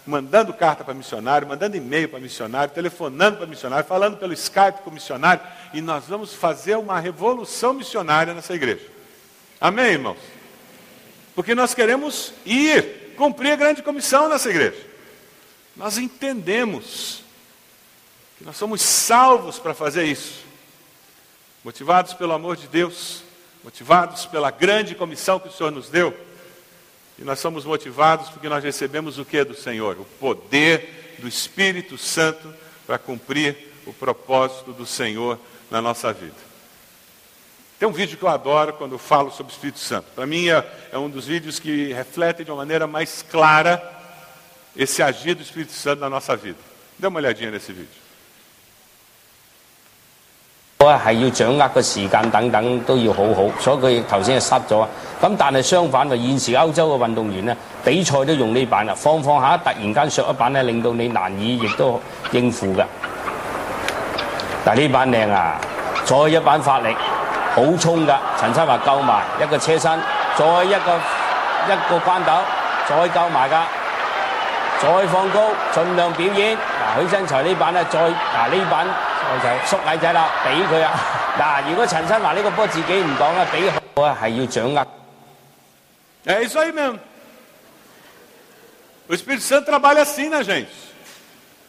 [0.05, 4.89] mandando carta para missionário, mandando e-mail para missionário, telefonando para missionário, falando pelo Skype com
[4.89, 5.41] o missionário,
[5.73, 8.85] e nós vamos fazer uma revolução missionária nessa igreja.
[9.59, 10.19] Amém, irmãos?
[11.33, 14.77] Porque nós queremos ir, cumprir a grande comissão nessa igreja.
[15.77, 17.23] Nós entendemos
[18.37, 20.50] que nós somos salvos para fazer isso.
[21.63, 23.23] Motivados pelo amor de Deus,
[23.63, 26.15] motivados pela grande comissão que o Senhor nos deu.
[27.19, 29.99] E nós somos motivados porque nós recebemos o que do Senhor?
[29.99, 32.51] O poder do Espírito Santo
[32.87, 36.35] para cumprir o propósito do Senhor na nossa vida.
[37.77, 40.07] Tem um vídeo que eu adoro quando eu falo sobre o Espírito Santo.
[40.15, 43.81] Para mim é, é um dos vídeos que reflete de uma maneira mais clara
[44.75, 46.59] esse agir do Espírito Santo na nossa vida.
[46.97, 48.00] Dê uma olhadinha nesse vídeo.
[50.83, 54.85] 我係要掌握個時間等等都要好好，所以佢頭先係失咗。
[55.21, 62.83] 咁但係相反，現時歐洲嘅運動員咧比賽都用呢板啦，放放下突然間削一板咧，令到你難以亦都應付㗎。
[64.65, 65.55] 但呢板靚啊，
[66.03, 66.95] 再一板發力，
[67.53, 69.99] 好衝㗎，陳生話夠埋一個車身，
[70.35, 70.97] 再一個
[71.67, 72.31] 一個關斗，
[72.89, 73.61] 再夠埋㗎，
[74.81, 75.39] 再放高，
[75.75, 76.57] 盡量表演。
[76.57, 78.65] 嗱許真才呢板咧，再嗱呢
[79.42, 79.66] 板。
[79.66, 80.92] 缩矮仔啦，俾佢啊！
[81.38, 84.86] 嗱，如果陈新华呢个波自己唔讲啦，俾我系要掌握。
[86.24, 86.98] É isso aí mesmo.
[89.08, 90.72] O Espírito Santo trabalha assim na gente.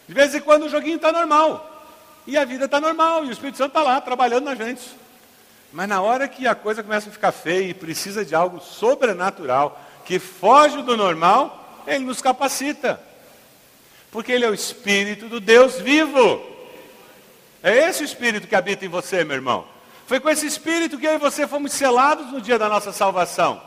[0.08, 1.64] De vez em quando o joguinho está normal.
[2.26, 3.24] E a vida está normal.
[3.26, 4.82] E o Espírito Santo está lá trabalhando na gente.
[5.72, 9.80] Mas na hora que a coisa começa a ficar feia e precisa de algo sobrenatural,
[10.06, 13.00] que foge do normal, ele nos capacita.
[14.10, 16.42] Porque ele é o Espírito do Deus vivo.
[17.63, 19.67] É esse o espírito que habita em você, meu irmão.
[20.07, 23.63] Foi com esse espírito que eu e você fomos selados no dia da nossa salvação.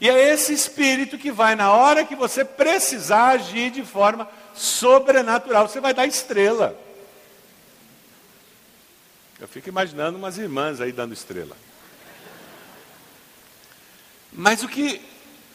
[0.00, 5.68] E é esse espírito que vai, na hora que você precisar agir de forma sobrenatural,
[5.68, 6.78] você vai dar estrela.
[9.40, 11.56] Eu fico imaginando umas irmãs aí dando estrela.
[14.32, 15.00] Mas o que,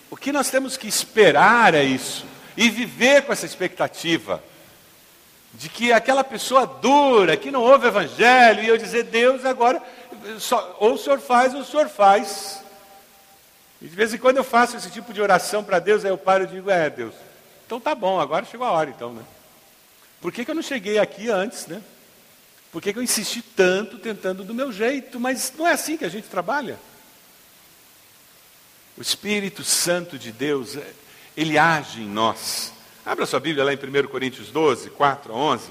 [0.10, 4.44] o que nós temos que esperar é isso, e viver com essa expectativa
[5.58, 9.82] de que aquela pessoa dura, que não ouve evangelho, e eu dizer, Deus, agora,
[10.38, 12.62] só, ou o senhor faz, ou o senhor faz.
[13.82, 16.18] E de vez em quando eu faço esse tipo de oração para Deus, aí eu
[16.18, 17.16] paro e digo, é, Deus,
[17.66, 19.24] então tá bom, agora chegou a hora então, né?
[20.22, 21.82] Por que, que eu não cheguei aqui antes, né?
[22.72, 25.20] Por que, que eu insisti tanto tentando do meu jeito?
[25.20, 26.78] Mas não é assim que a gente trabalha.
[28.96, 30.78] O Espírito Santo de Deus,
[31.36, 32.74] ele age em nós.
[33.08, 35.70] Abra sua Bíblia lá em 1 Coríntios 12, 4 a 11.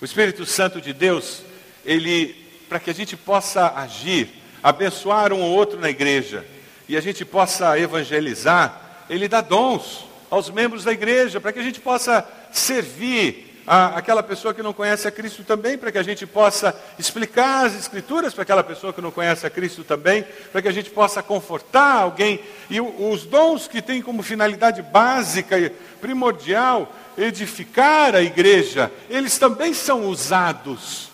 [0.00, 1.42] O Espírito Santo de Deus,
[1.84, 2.32] ele,
[2.68, 4.28] para que a gente possa agir,
[4.62, 6.46] abençoar um ou outro na igreja,
[6.88, 11.64] e a gente possa evangelizar, ele dá dons aos membros da igreja, para que a
[11.64, 16.02] gente possa servir a, aquela pessoa que não conhece a Cristo também, para que a
[16.02, 20.62] gente possa explicar as Escrituras para aquela pessoa que não conhece a Cristo também, para
[20.62, 22.40] que a gente possa confortar alguém.
[22.70, 29.74] E os dons que têm como finalidade básica e primordial edificar a igreja, eles também
[29.74, 31.10] são usados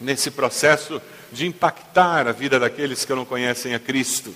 [0.00, 1.00] nesse processo
[1.30, 4.34] de impactar a vida daqueles que não conhecem a Cristo.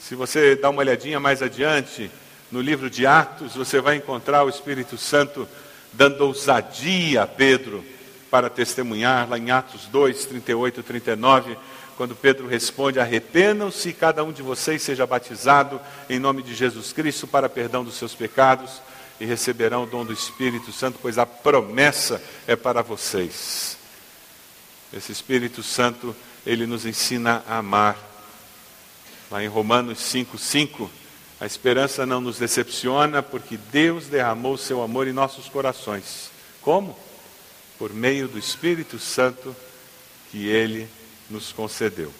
[0.00, 2.10] Se você dá uma olhadinha mais adiante,
[2.52, 5.48] no livro de Atos, você vai encontrar o Espírito Santo
[5.90, 7.82] dando ousadia a Pedro
[8.30, 11.56] para testemunhar, lá em Atos 2, 38 e 39,
[11.96, 15.80] quando Pedro responde: Arrependam-se e cada um de vocês seja batizado
[16.10, 18.82] em nome de Jesus Cristo para perdão dos seus pecados
[19.18, 23.78] e receberão o dom do Espírito Santo, pois a promessa é para vocês.
[24.92, 27.96] Esse Espírito Santo, ele nos ensina a amar.
[29.30, 30.90] Lá em Romanos 5, 5,
[31.42, 36.30] a esperança não nos decepciona, porque Deus derramou seu amor em nossos corações.
[36.62, 36.96] Como?
[37.82, 39.56] por meio do Espírito Santo
[40.30, 40.88] que ele
[41.28, 42.14] nos concedeu.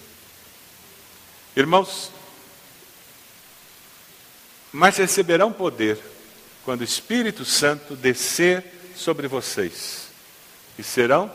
[1.54, 2.10] Irmãos,
[4.72, 6.00] mas receberão poder
[6.64, 8.64] quando o Espírito Santo descer
[8.96, 10.08] sobre vocês
[10.76, 11.32] e serão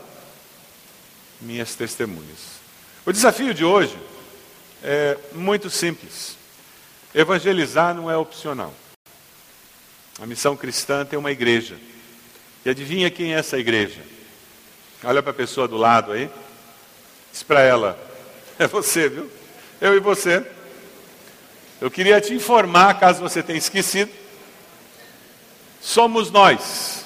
[1.40, 2.60] minhas testemunhas.
[3.06, 3.98] O desafio de hoje
[4.82, 6.37] é muito simples.
[7.14, 8.74] Evangelizar não é opcional.
[10.20, 11.76] A missão cristã tem uma igreja.
[12.64, 14.02] E adivinha quem é essa igreja?
[15.02, 16.28] Olha para a pessoa do lado aí.
[17.32, 17.98] Diz para ela:
[18.58, 19.30] É você, viu?
[19.80, 20.44] Eu e você.
[21.80, 24.10] Eu queria te informar, caso você tenha esquecido.
[25.80, 27.04] Somos nós.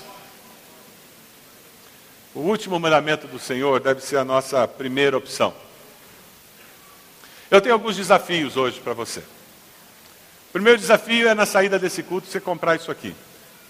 [2.35, 5.55] O último mandamento do Senhor deve ser a nossa primeira opção.
[7.51, 9.23] Eu tenho alguns desafios hoje para você.
[10.53, 13.15] Primeiro desafio é na saída desse culto você comprar isso aqui.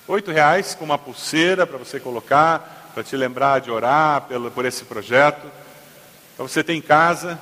[0.08, 4.64] Oito reais com uma pulseira para você colocar, para te lembrar de orar pelo, por
[4.64, 5.48] esse projeto.
[6.36, 7.40] Para você ter em casa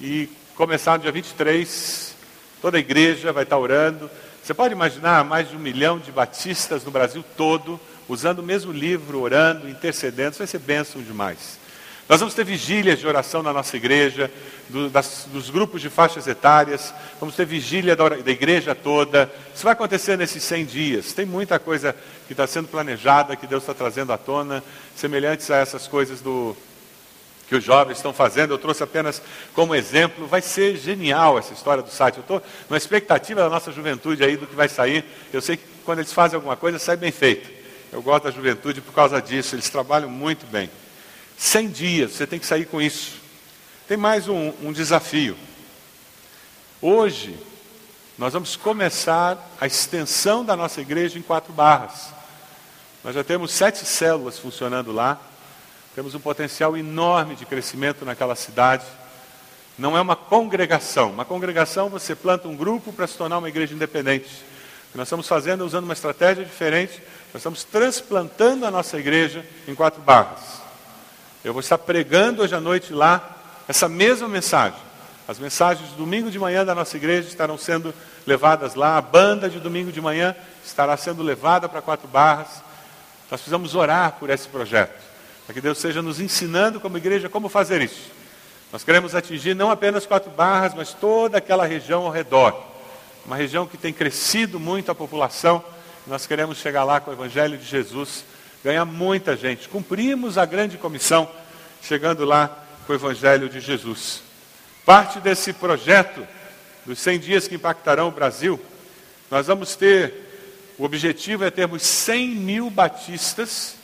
[0.00, 2.16] e começar no dia 23,
[2.60, 4.10] toda a igreja vai estar orando.
[4.42, 8.72] Você pode imaginar mais de um milhão de batistas no Brasil todo, usando o mesmo
[8.72, 11.56] livro, orando, intercedendo, isso vai ser bênção demais.
[12.08, 14.30] Nós vamos ter vigílias de oração na nossa igreja,
[14.68, 19.30] do, das, dos grupos de faixas etárias, vamos ter vigília da, da, igreja toda.
[19.54, 21.12] Isso vai acontecer nesses 100 dias.
[21.12, 21.94] Tem muita coisa
[22.26, 24.64] que está sendo planejada, que Deus está trazendo à tona,
[24.96, 26.56] semelhantes a essas coisas do,
[27.46, 28.54] que os jovens estão fazendo.
[28.54, 29.20] Eu trouxe apenas
[29.52, 30.26] como exemplo.
[30.26, 32.16] Vai ser genial essa história do site.
[32.16, 35.04] Eu estou na expectativa da nossa juventude aí do que vai sair.
[35.30, 37.50] Eu sei que quando eles fazem alguma coisa, sai bem feito.
[37.92, 39.54] Eu gosto da juventude por causa disso.
[39.54, 40.70] Eles trabalham muito bem.
[41.38, 43.12] 100 dias, você tem que sair com isso.
[43.86, 45.36] Tem mais um, um desafio.
[46.82, 47.38] Hoje,
[48.18, 52.08] nós vamos começar a extensão da nossa igreja em quatro barras.
[53.04, 55.20] Nós já temos sete células funcionando lá.
[55.94, 58.84] Temos um potencial enorme de crescimento naquela cidade.
[59.78, 61.12] Não é uma congregação.
[61.12, 64.28] Uma congregação, você planta um grupo para se tornar uma igreja independente.
[64.88, 67.00] O que nós estamos fazendo é usando uma estratégia diferente.
[67.32, 70.67] Nós estamos transplantando a nossa igreja em quatro barras.
[71.44, 73.36] Eu vou estar pregando hoje à noite lá
[73.68, 74.78] essa mesma mensagem.
[75.26, 77.94] As mensagens de domingo de manhã da nossa igreja estarão sendo
[78.26, 78.96] levadas lá.
[78.96, 80.34] A banda de domingo de manhã
[80.64, 82.48] estará sendo levada para Quatro Barras.
[83.30, 84.98] Nós precisamos orar por esse projeto,
[85.46, 88.10] para que Deus esteja nos ensinando como igreja como fazer isso.
[88.72, 92.60] Nós queremos atingir não apenas Quatro Barras, mas toda aquela região ao redor.
[93.24, 95.62] Uma região que tem crescido muito a população.
[96.04, 98.24] Nós queremos chegar lá com o Evangelho de Jesus
[98.64, 99.68] ganhar muita gente.
[99.68, 101.30] Cumprimos a grande comissão,
[101.82, 104.22] chegando lá com o Evangelho de Jesus.
[104.84, 106.26] Parte desse projeto
[106.86, 108.58] dos 100 dias que impactarão o Brasil,
[109.30, 113.76] nós vamos ter, o objetivo é termos 100 mil batistas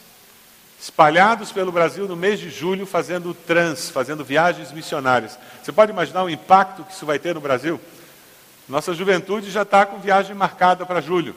[0.81, 5.39] espalhados pelo Brasil no mês de julho, fazendo trans, fazendo viagens missionárias.
[5.63, 7.81] Você pode imaginar o impacto que isso vai ter no Brasil?
[8.69, 11.35] Nossa juventude já está com viagem marcada para julho.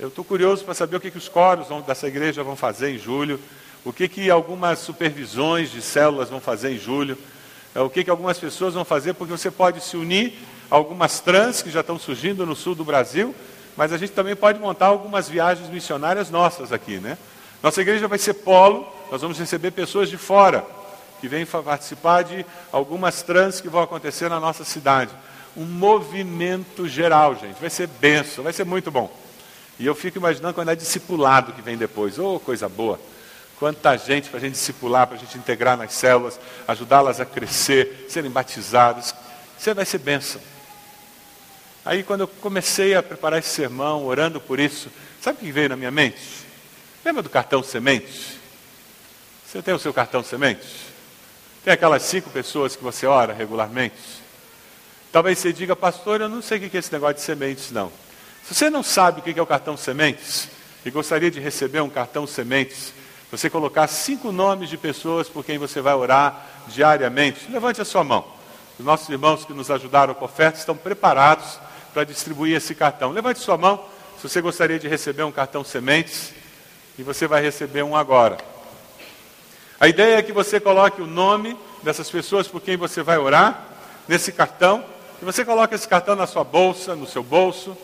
[0.00, 2.96] Eu estou curioso para saber o que, que os coros dessa igreja vão fazer em
[2.96, 3.38] julho,
[3.84, 7.18] o que, que algumas supervisões de células vão fazer em julho,
[7.74, 10.38] é, o que, que algumas pessoas vão fazer, porque você pode se unir
[10.70, 13.34] a algumas trans que já estão surgindo no sul do Brasil,
[13.76, 17.18] mas a gente também pode montar algumas viagens missionárias nossas aqui, né?
[17.62, 20.64] Nossa igreja vai ser polo, nós vamos receber pessoas de fora,
[21.20, 25.10] que vêm participar de algumas trans que vão acontecer na nossa cidade.
[25.54, 29.14] Um movimento geral, gente, vai ser benção, vai ser muito bom.
[29.80, 32.18] E eu fico imaginando quando é discipulado que vem depois.
[32.18, 33.00] Oh, coisa boa!
[33.58, 38.06] Quanta gente para a gente discipular, para a gente integrar nas células, ajudá-las a crescer,
[38.10, 39.14] serem batizadas.
[39.58, 40.38] Você vai ser bênção.
[41.82, 45.70] Aí quando eu comecei a preparar esse sermão, orando por isso, sabe o que veio
[45.70, 46.20] na minha mente?
[47.02, 48.38] Lembra do cartão semente?
[49.46, 50.66] Você tem o seu cartão semente?
[51.64, 53.96] Tem aquelas cinco pessoas que você ora regularmente?
[55.10, 57.90] Talvez você diga, pastor, eu não sei o que é esse negócio de sementes, não.
[58.44, 60.48] Se você não sabe o que é o cartão sementes
[60.84, 62.92] e gostaria de receber um cartão sementes,
[63.30, 68.02] você colocar cinco nomes de pessoas por quem você vai orar diariamente, levante a sua
[68.02, 68.24] mão.
[68.78, 71.58] Os nossos irmãos que nos ajudaram com a oferta estão preparados
[71.94, 73.12] para distribuir esse cartão.
[73.12, 73.84] Levante sua mão
[74.16, 76.32] se você gostaria de receber um cartão sementes
[76.98, 78.38] e você vai receber um agora.
[79.78, 83.64] A ideia é que você coloque o nome dessas pessoas por quem você vai orar
[84.06, 84.84] nesse cartão,
[85.22, 87.76] e você coloca esse cartão na sua bolsa, no seu bolso,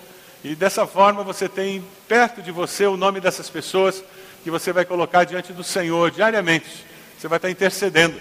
[0.49, 4.05] e dessa forma você tem perto de você o nome dessas pessoas
[4.45, 6.87] que você vai colocar diante do Senhor diariamente.
[7.19, 8.15] Você vai estar intercedendo.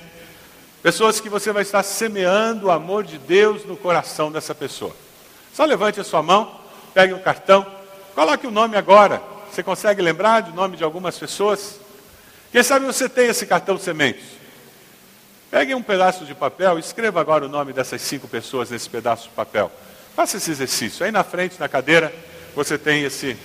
[0.81, 4.95] Pessoas que você vai estar semeando o amor de Deus no coração dessa pessoa.
[5.53, 6.59] Só levante a sua mão,
[6.95, 7.63] pegue um cartão,
[8.15, 9.21] coloque o nome agora.
[9.51, 11.79] Você consegue lembrar do nome de algumas pessoas?
[12.51, 14.23] Quem sabe você tem esse cartão semente?
[15.51, 19.35] Pegue um pedaço de papel escreva agora o nome dessas cinco pessoas nesse pedaço de
[19.35, 19.71] papel.
[20.15, 21.05] Faça esse exercício.
[21.05, 22.13] Aí na frente, na cadeira,
[22.55, 23.35] você tem esse,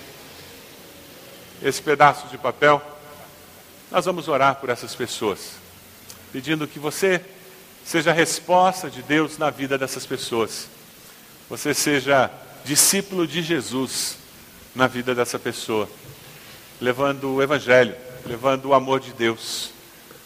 [1.63, 2.81] esse pedaço de papel.
[3.91, 5.53] Nós vamos orar por essas pessoas,
[6.33, 7.25] pedindo que você
[7.85, 10.69] seja a resposta de Deus na vida dessas pessoas.
[11.49, 12.31] Você seja
[12.65, 14.17] discípulo de Jesus
[14.75, 15.91] na vida dessa pessoa,
[16.81, 17.97] levando o Evangelho
[18.27, 19.71] levando o amor de Deus,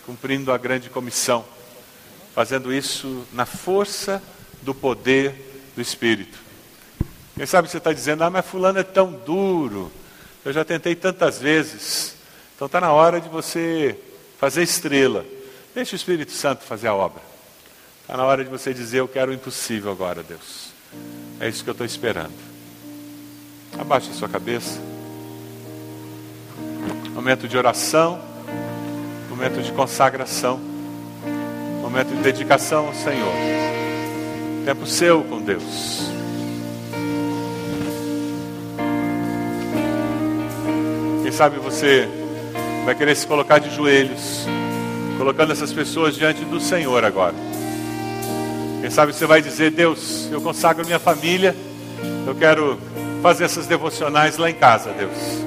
[0.05, 1.45] cumprindo a grande comissão,
[2.35, 4.23] fazendo isso na força
[4.63, 6.39] do poder do Espírito.
[7.37, 9.91] Quem sabe você está dizendo, ah, mas fulano é tão duro,
[10.45, 12.17] eu já tentei tantas vezes.
[12.55, 13.99] Então está na hora de você
[14.39, 15.25] fazer estrela.
[15.75, 17.23] Deixe o Espírito Santo fazer a obra.
[18.03, 20.73] Está na hora de você dizer, eu quero o impossível agora, Deus.
[21.41, 22.33] É isso que eu estou esperando.
[23.79, 24.81] Abaixe a sua cabeça
[27.15, 28.21] momento de oração,
[29.31, 30.61] momento de consagração,
[31.81, 33.33] momento de dedicação ao Senhor.
[34.65, 36.09] Tempo seu com Deus.
[41.23, 42.09] Quem sabe você
[42.85, 44.47] vai querer se colocar de joelhos,
[45.19, 47.35] colocando essas pessoas diante do Senhor agora.
[48.81, 51.55] Quem sabe você vai dizer: Deus, eu consagro minha família,
[52.27, 52.79] eu quero
[53.23, 55.45] fazer essas devocionais lá em casa, Deus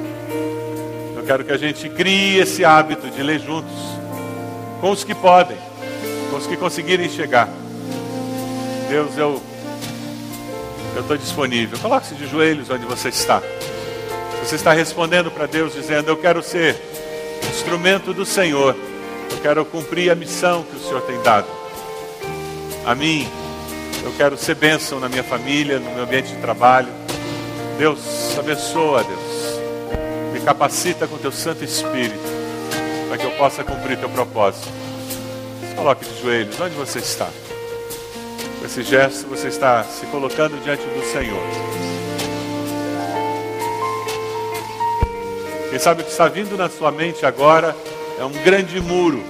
[1.28, 3.76] quero que a gente crie esse hábito de ler juntos,
[4.80, 5.58] com os que podem,
[6.32, 7.50] com os que conseguirem chegar.
[8.88, 9.42] Deus, eu
[10.96, 11.78] eu estou disponível.
[11.78, 13.42] Coloque-se de joelhos onde você está.
[14.44, 16.76] Você está respondendo para Deus dizendo: Eu quero ser
[17.54, 18.76] instrumento do Senhor.
[19.30, 21.48] Eu quero cumprir a missão que o Senhor tem dado.
[22.86, 23.28] A mim,
[24.04, 26.90] eu quero ser bênção na minha família, no meu ambiente de trabalho.
[27.78, 28.00] Deus,
[28.40, 29.48] abençoa, Deus
[30.48, 32.18] capacita com teu Santo Espírito,
[33.10, 34.66] para que eu possa cumprir teu propósito.
[35.76, 37.28] Coloque de joelhos, onde você está?
[38.60, 41.42] Com esse gesto, você está se colocando diante do Senhor.
[45.70, 47.76] Quem sabe o que está vindo na sua mente agora
[48.20, 49.24] é um grande muro,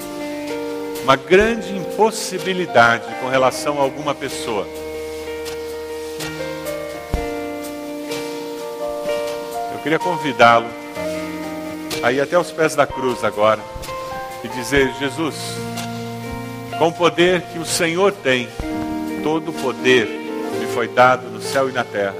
[1.04, 4.66] uma grande impossibilidade com relação a alguma pessoa.
[9.74, 10.68] Eu queria convidá-lo
[12.02, 13.62] aí até os pés da cruz agora
[14.44, 15.36] e dizer: Jesus,
[16.78, 18.48] com o poder que o Senhor tem,
[19.28, 20.06] todo o poder
[20.58, 22.16] me foi dado no céu e na terra.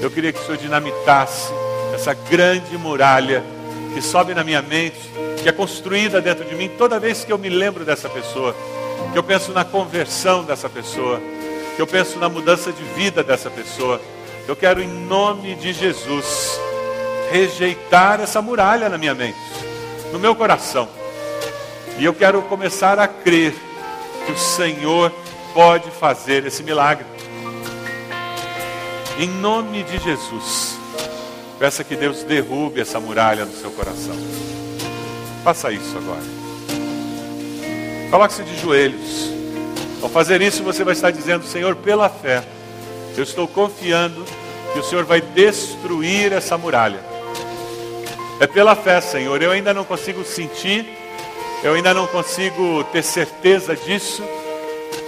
[0.00, 1.52] Eu queria que o Senhor dinamitasse
[1.94, 3.44] essa grande muralha
[3.92, 4.98] que sobe na minha mente,
[5.42, 8.56] que é construída dentro de mim toda vez que eu me lembro dessa pessoa,
[9.12, 11.20] que eu penso na conversão dessa pessoa,
[11.76, 14.00] que eu penso na mudança de vida dessa pessoa.
[14.48, 16.58] Eu quero, em nome de Jesus,
[17.30, 19.36] rejeitar essa muralha na minha mente,
[20.14, 20.88] no meu coração.
[21.98, 23.54] E eu quero começar a crer
[24.24, 25.12] que o Senhor
[25.56, 27.06] pode fazer esse milagre.
[29.18, 30.78] Em nome de Jesus,
[31.58, 34.14] peça que Deus derrube essa muralha no seu coração.
[35.42, 36.20] Faça isso agora.
[38.10, 39.30] Coloque-se de joelhos.
[40.02, 42.44] Ao fazer isso, você vai estar dizendo: Senhor, pela fé,
[43.16, 44.22] eu estou confiando
[44.74, 47.16] que o Senhor vai destruir essa muralha
[48.38, 49.40] é pela fé, Senhor.
[49.40, 50.86] Eu ainda não consigo sentir,
[51.62, 54.22] eu ainda não consigo ter certeza disso,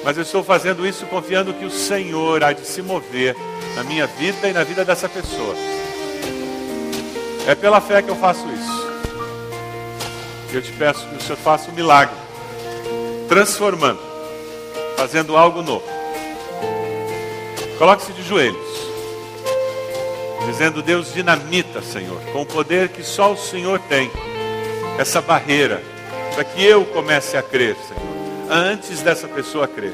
[0.04, 3.36] mas eu estou fazendo isso confiando que o Senhor há de se mover
[3.74, 5.54] na minha vida e na vida dessa pessoa.
[7.46, 8.88] É pela fé que eu faço isso.
[10.52, 12.14] Eu te peço que o Senhor faça um milagre,
[13.28, 14.00] transformando,
[14.96, 15.84] fazendo algo novo.
[17.78, 18.68] Coloque-se de joelhos
[20.50, 24.10] dizendo: Deus, dinamita, Senhor, com o poder que só o Senhor tem,
[24.98, 25.82] essa barreira,
[26.34, 28.17] para que eu comece a crer, Senhor,
[28.48, 29.92] antes dessa pessoa crer,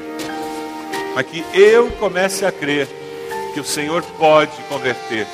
[1.13, 2.87] para que eu comece a crer
[3.53, 5.27] que o Senhor pode converter,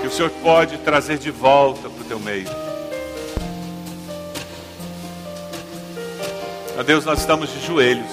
[0.00, 2.48] que o Senhor pode trazer de volta para o teu meio.
[6.78, 8.12] Ó Deus, nós estamos de joelhos,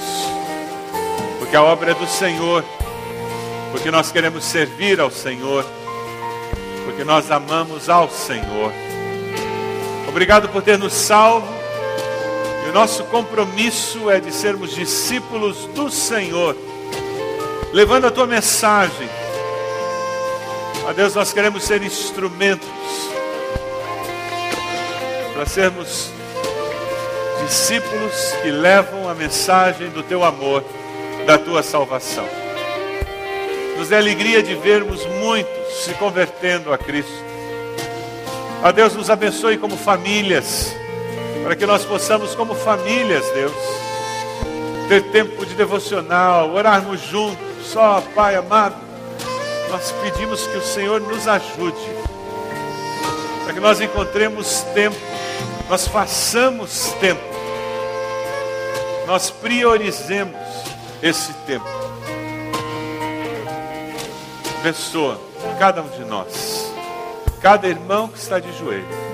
[1.40, 2.64] porque a obra é do Senhor,
[3.72, 5.66] porque nós queremos servir ao Senhor
[6.86, 8.72] porque nós amamos ao Senhor.
[10.08, 11.55] Obrigado por ter nos salvo
[12.66, 16.56] E o nosso compromisso é de sermos discípulos do Senhor,
[17.72, 19.08] levando a tua mensagem.
[20.88, 22.68] A Deus, nós queremos ser instrumentos
[25.34, 26.10] para sermos
[27.46, 30.64] discípulos que levam a mensagem do teu amor,
[31.26, 32.28] da tua salvação.
[33.78, 37.24] Nos dê alegria de vermos muitos se convertendo a Cristo.
[38.64, 40.76] A Deus nos abençoe como famílias,
[41.46, 43.54] para que nós possamos, como famílias, Deus,
[44.90, 47.46] ter tempo de devocional, orarmos juntos.
[47.64, 48.76] Só, Pai amado,
[49.70, 51.78] nós pedimos que o Senhor nos ajude,
[53.44, 54.98] para que nós encontremos tempo,
[55.70, 57.22] nós façamos tempo,
[59.06, 60.36] nós priorizemos
[61.00, 61.70] esse tempo.
[64.62, 65.20] Abençoa
[65.60, 66.74] cada um de nós,
[67.40, 69.05] cada irmão que está de joelho.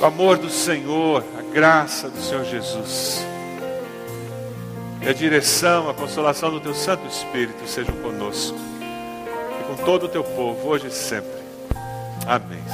[0.00, 3.24] O amor do Senhor, a graça do Senhor Jesus,
[5.00, 8.58] e a direção, a consolação do Teu Santo Espírito sejam conosco
[9.60, 11.42] e com todo o Teu povo, hoje e sempre.
[12.26, 12.64] Amém.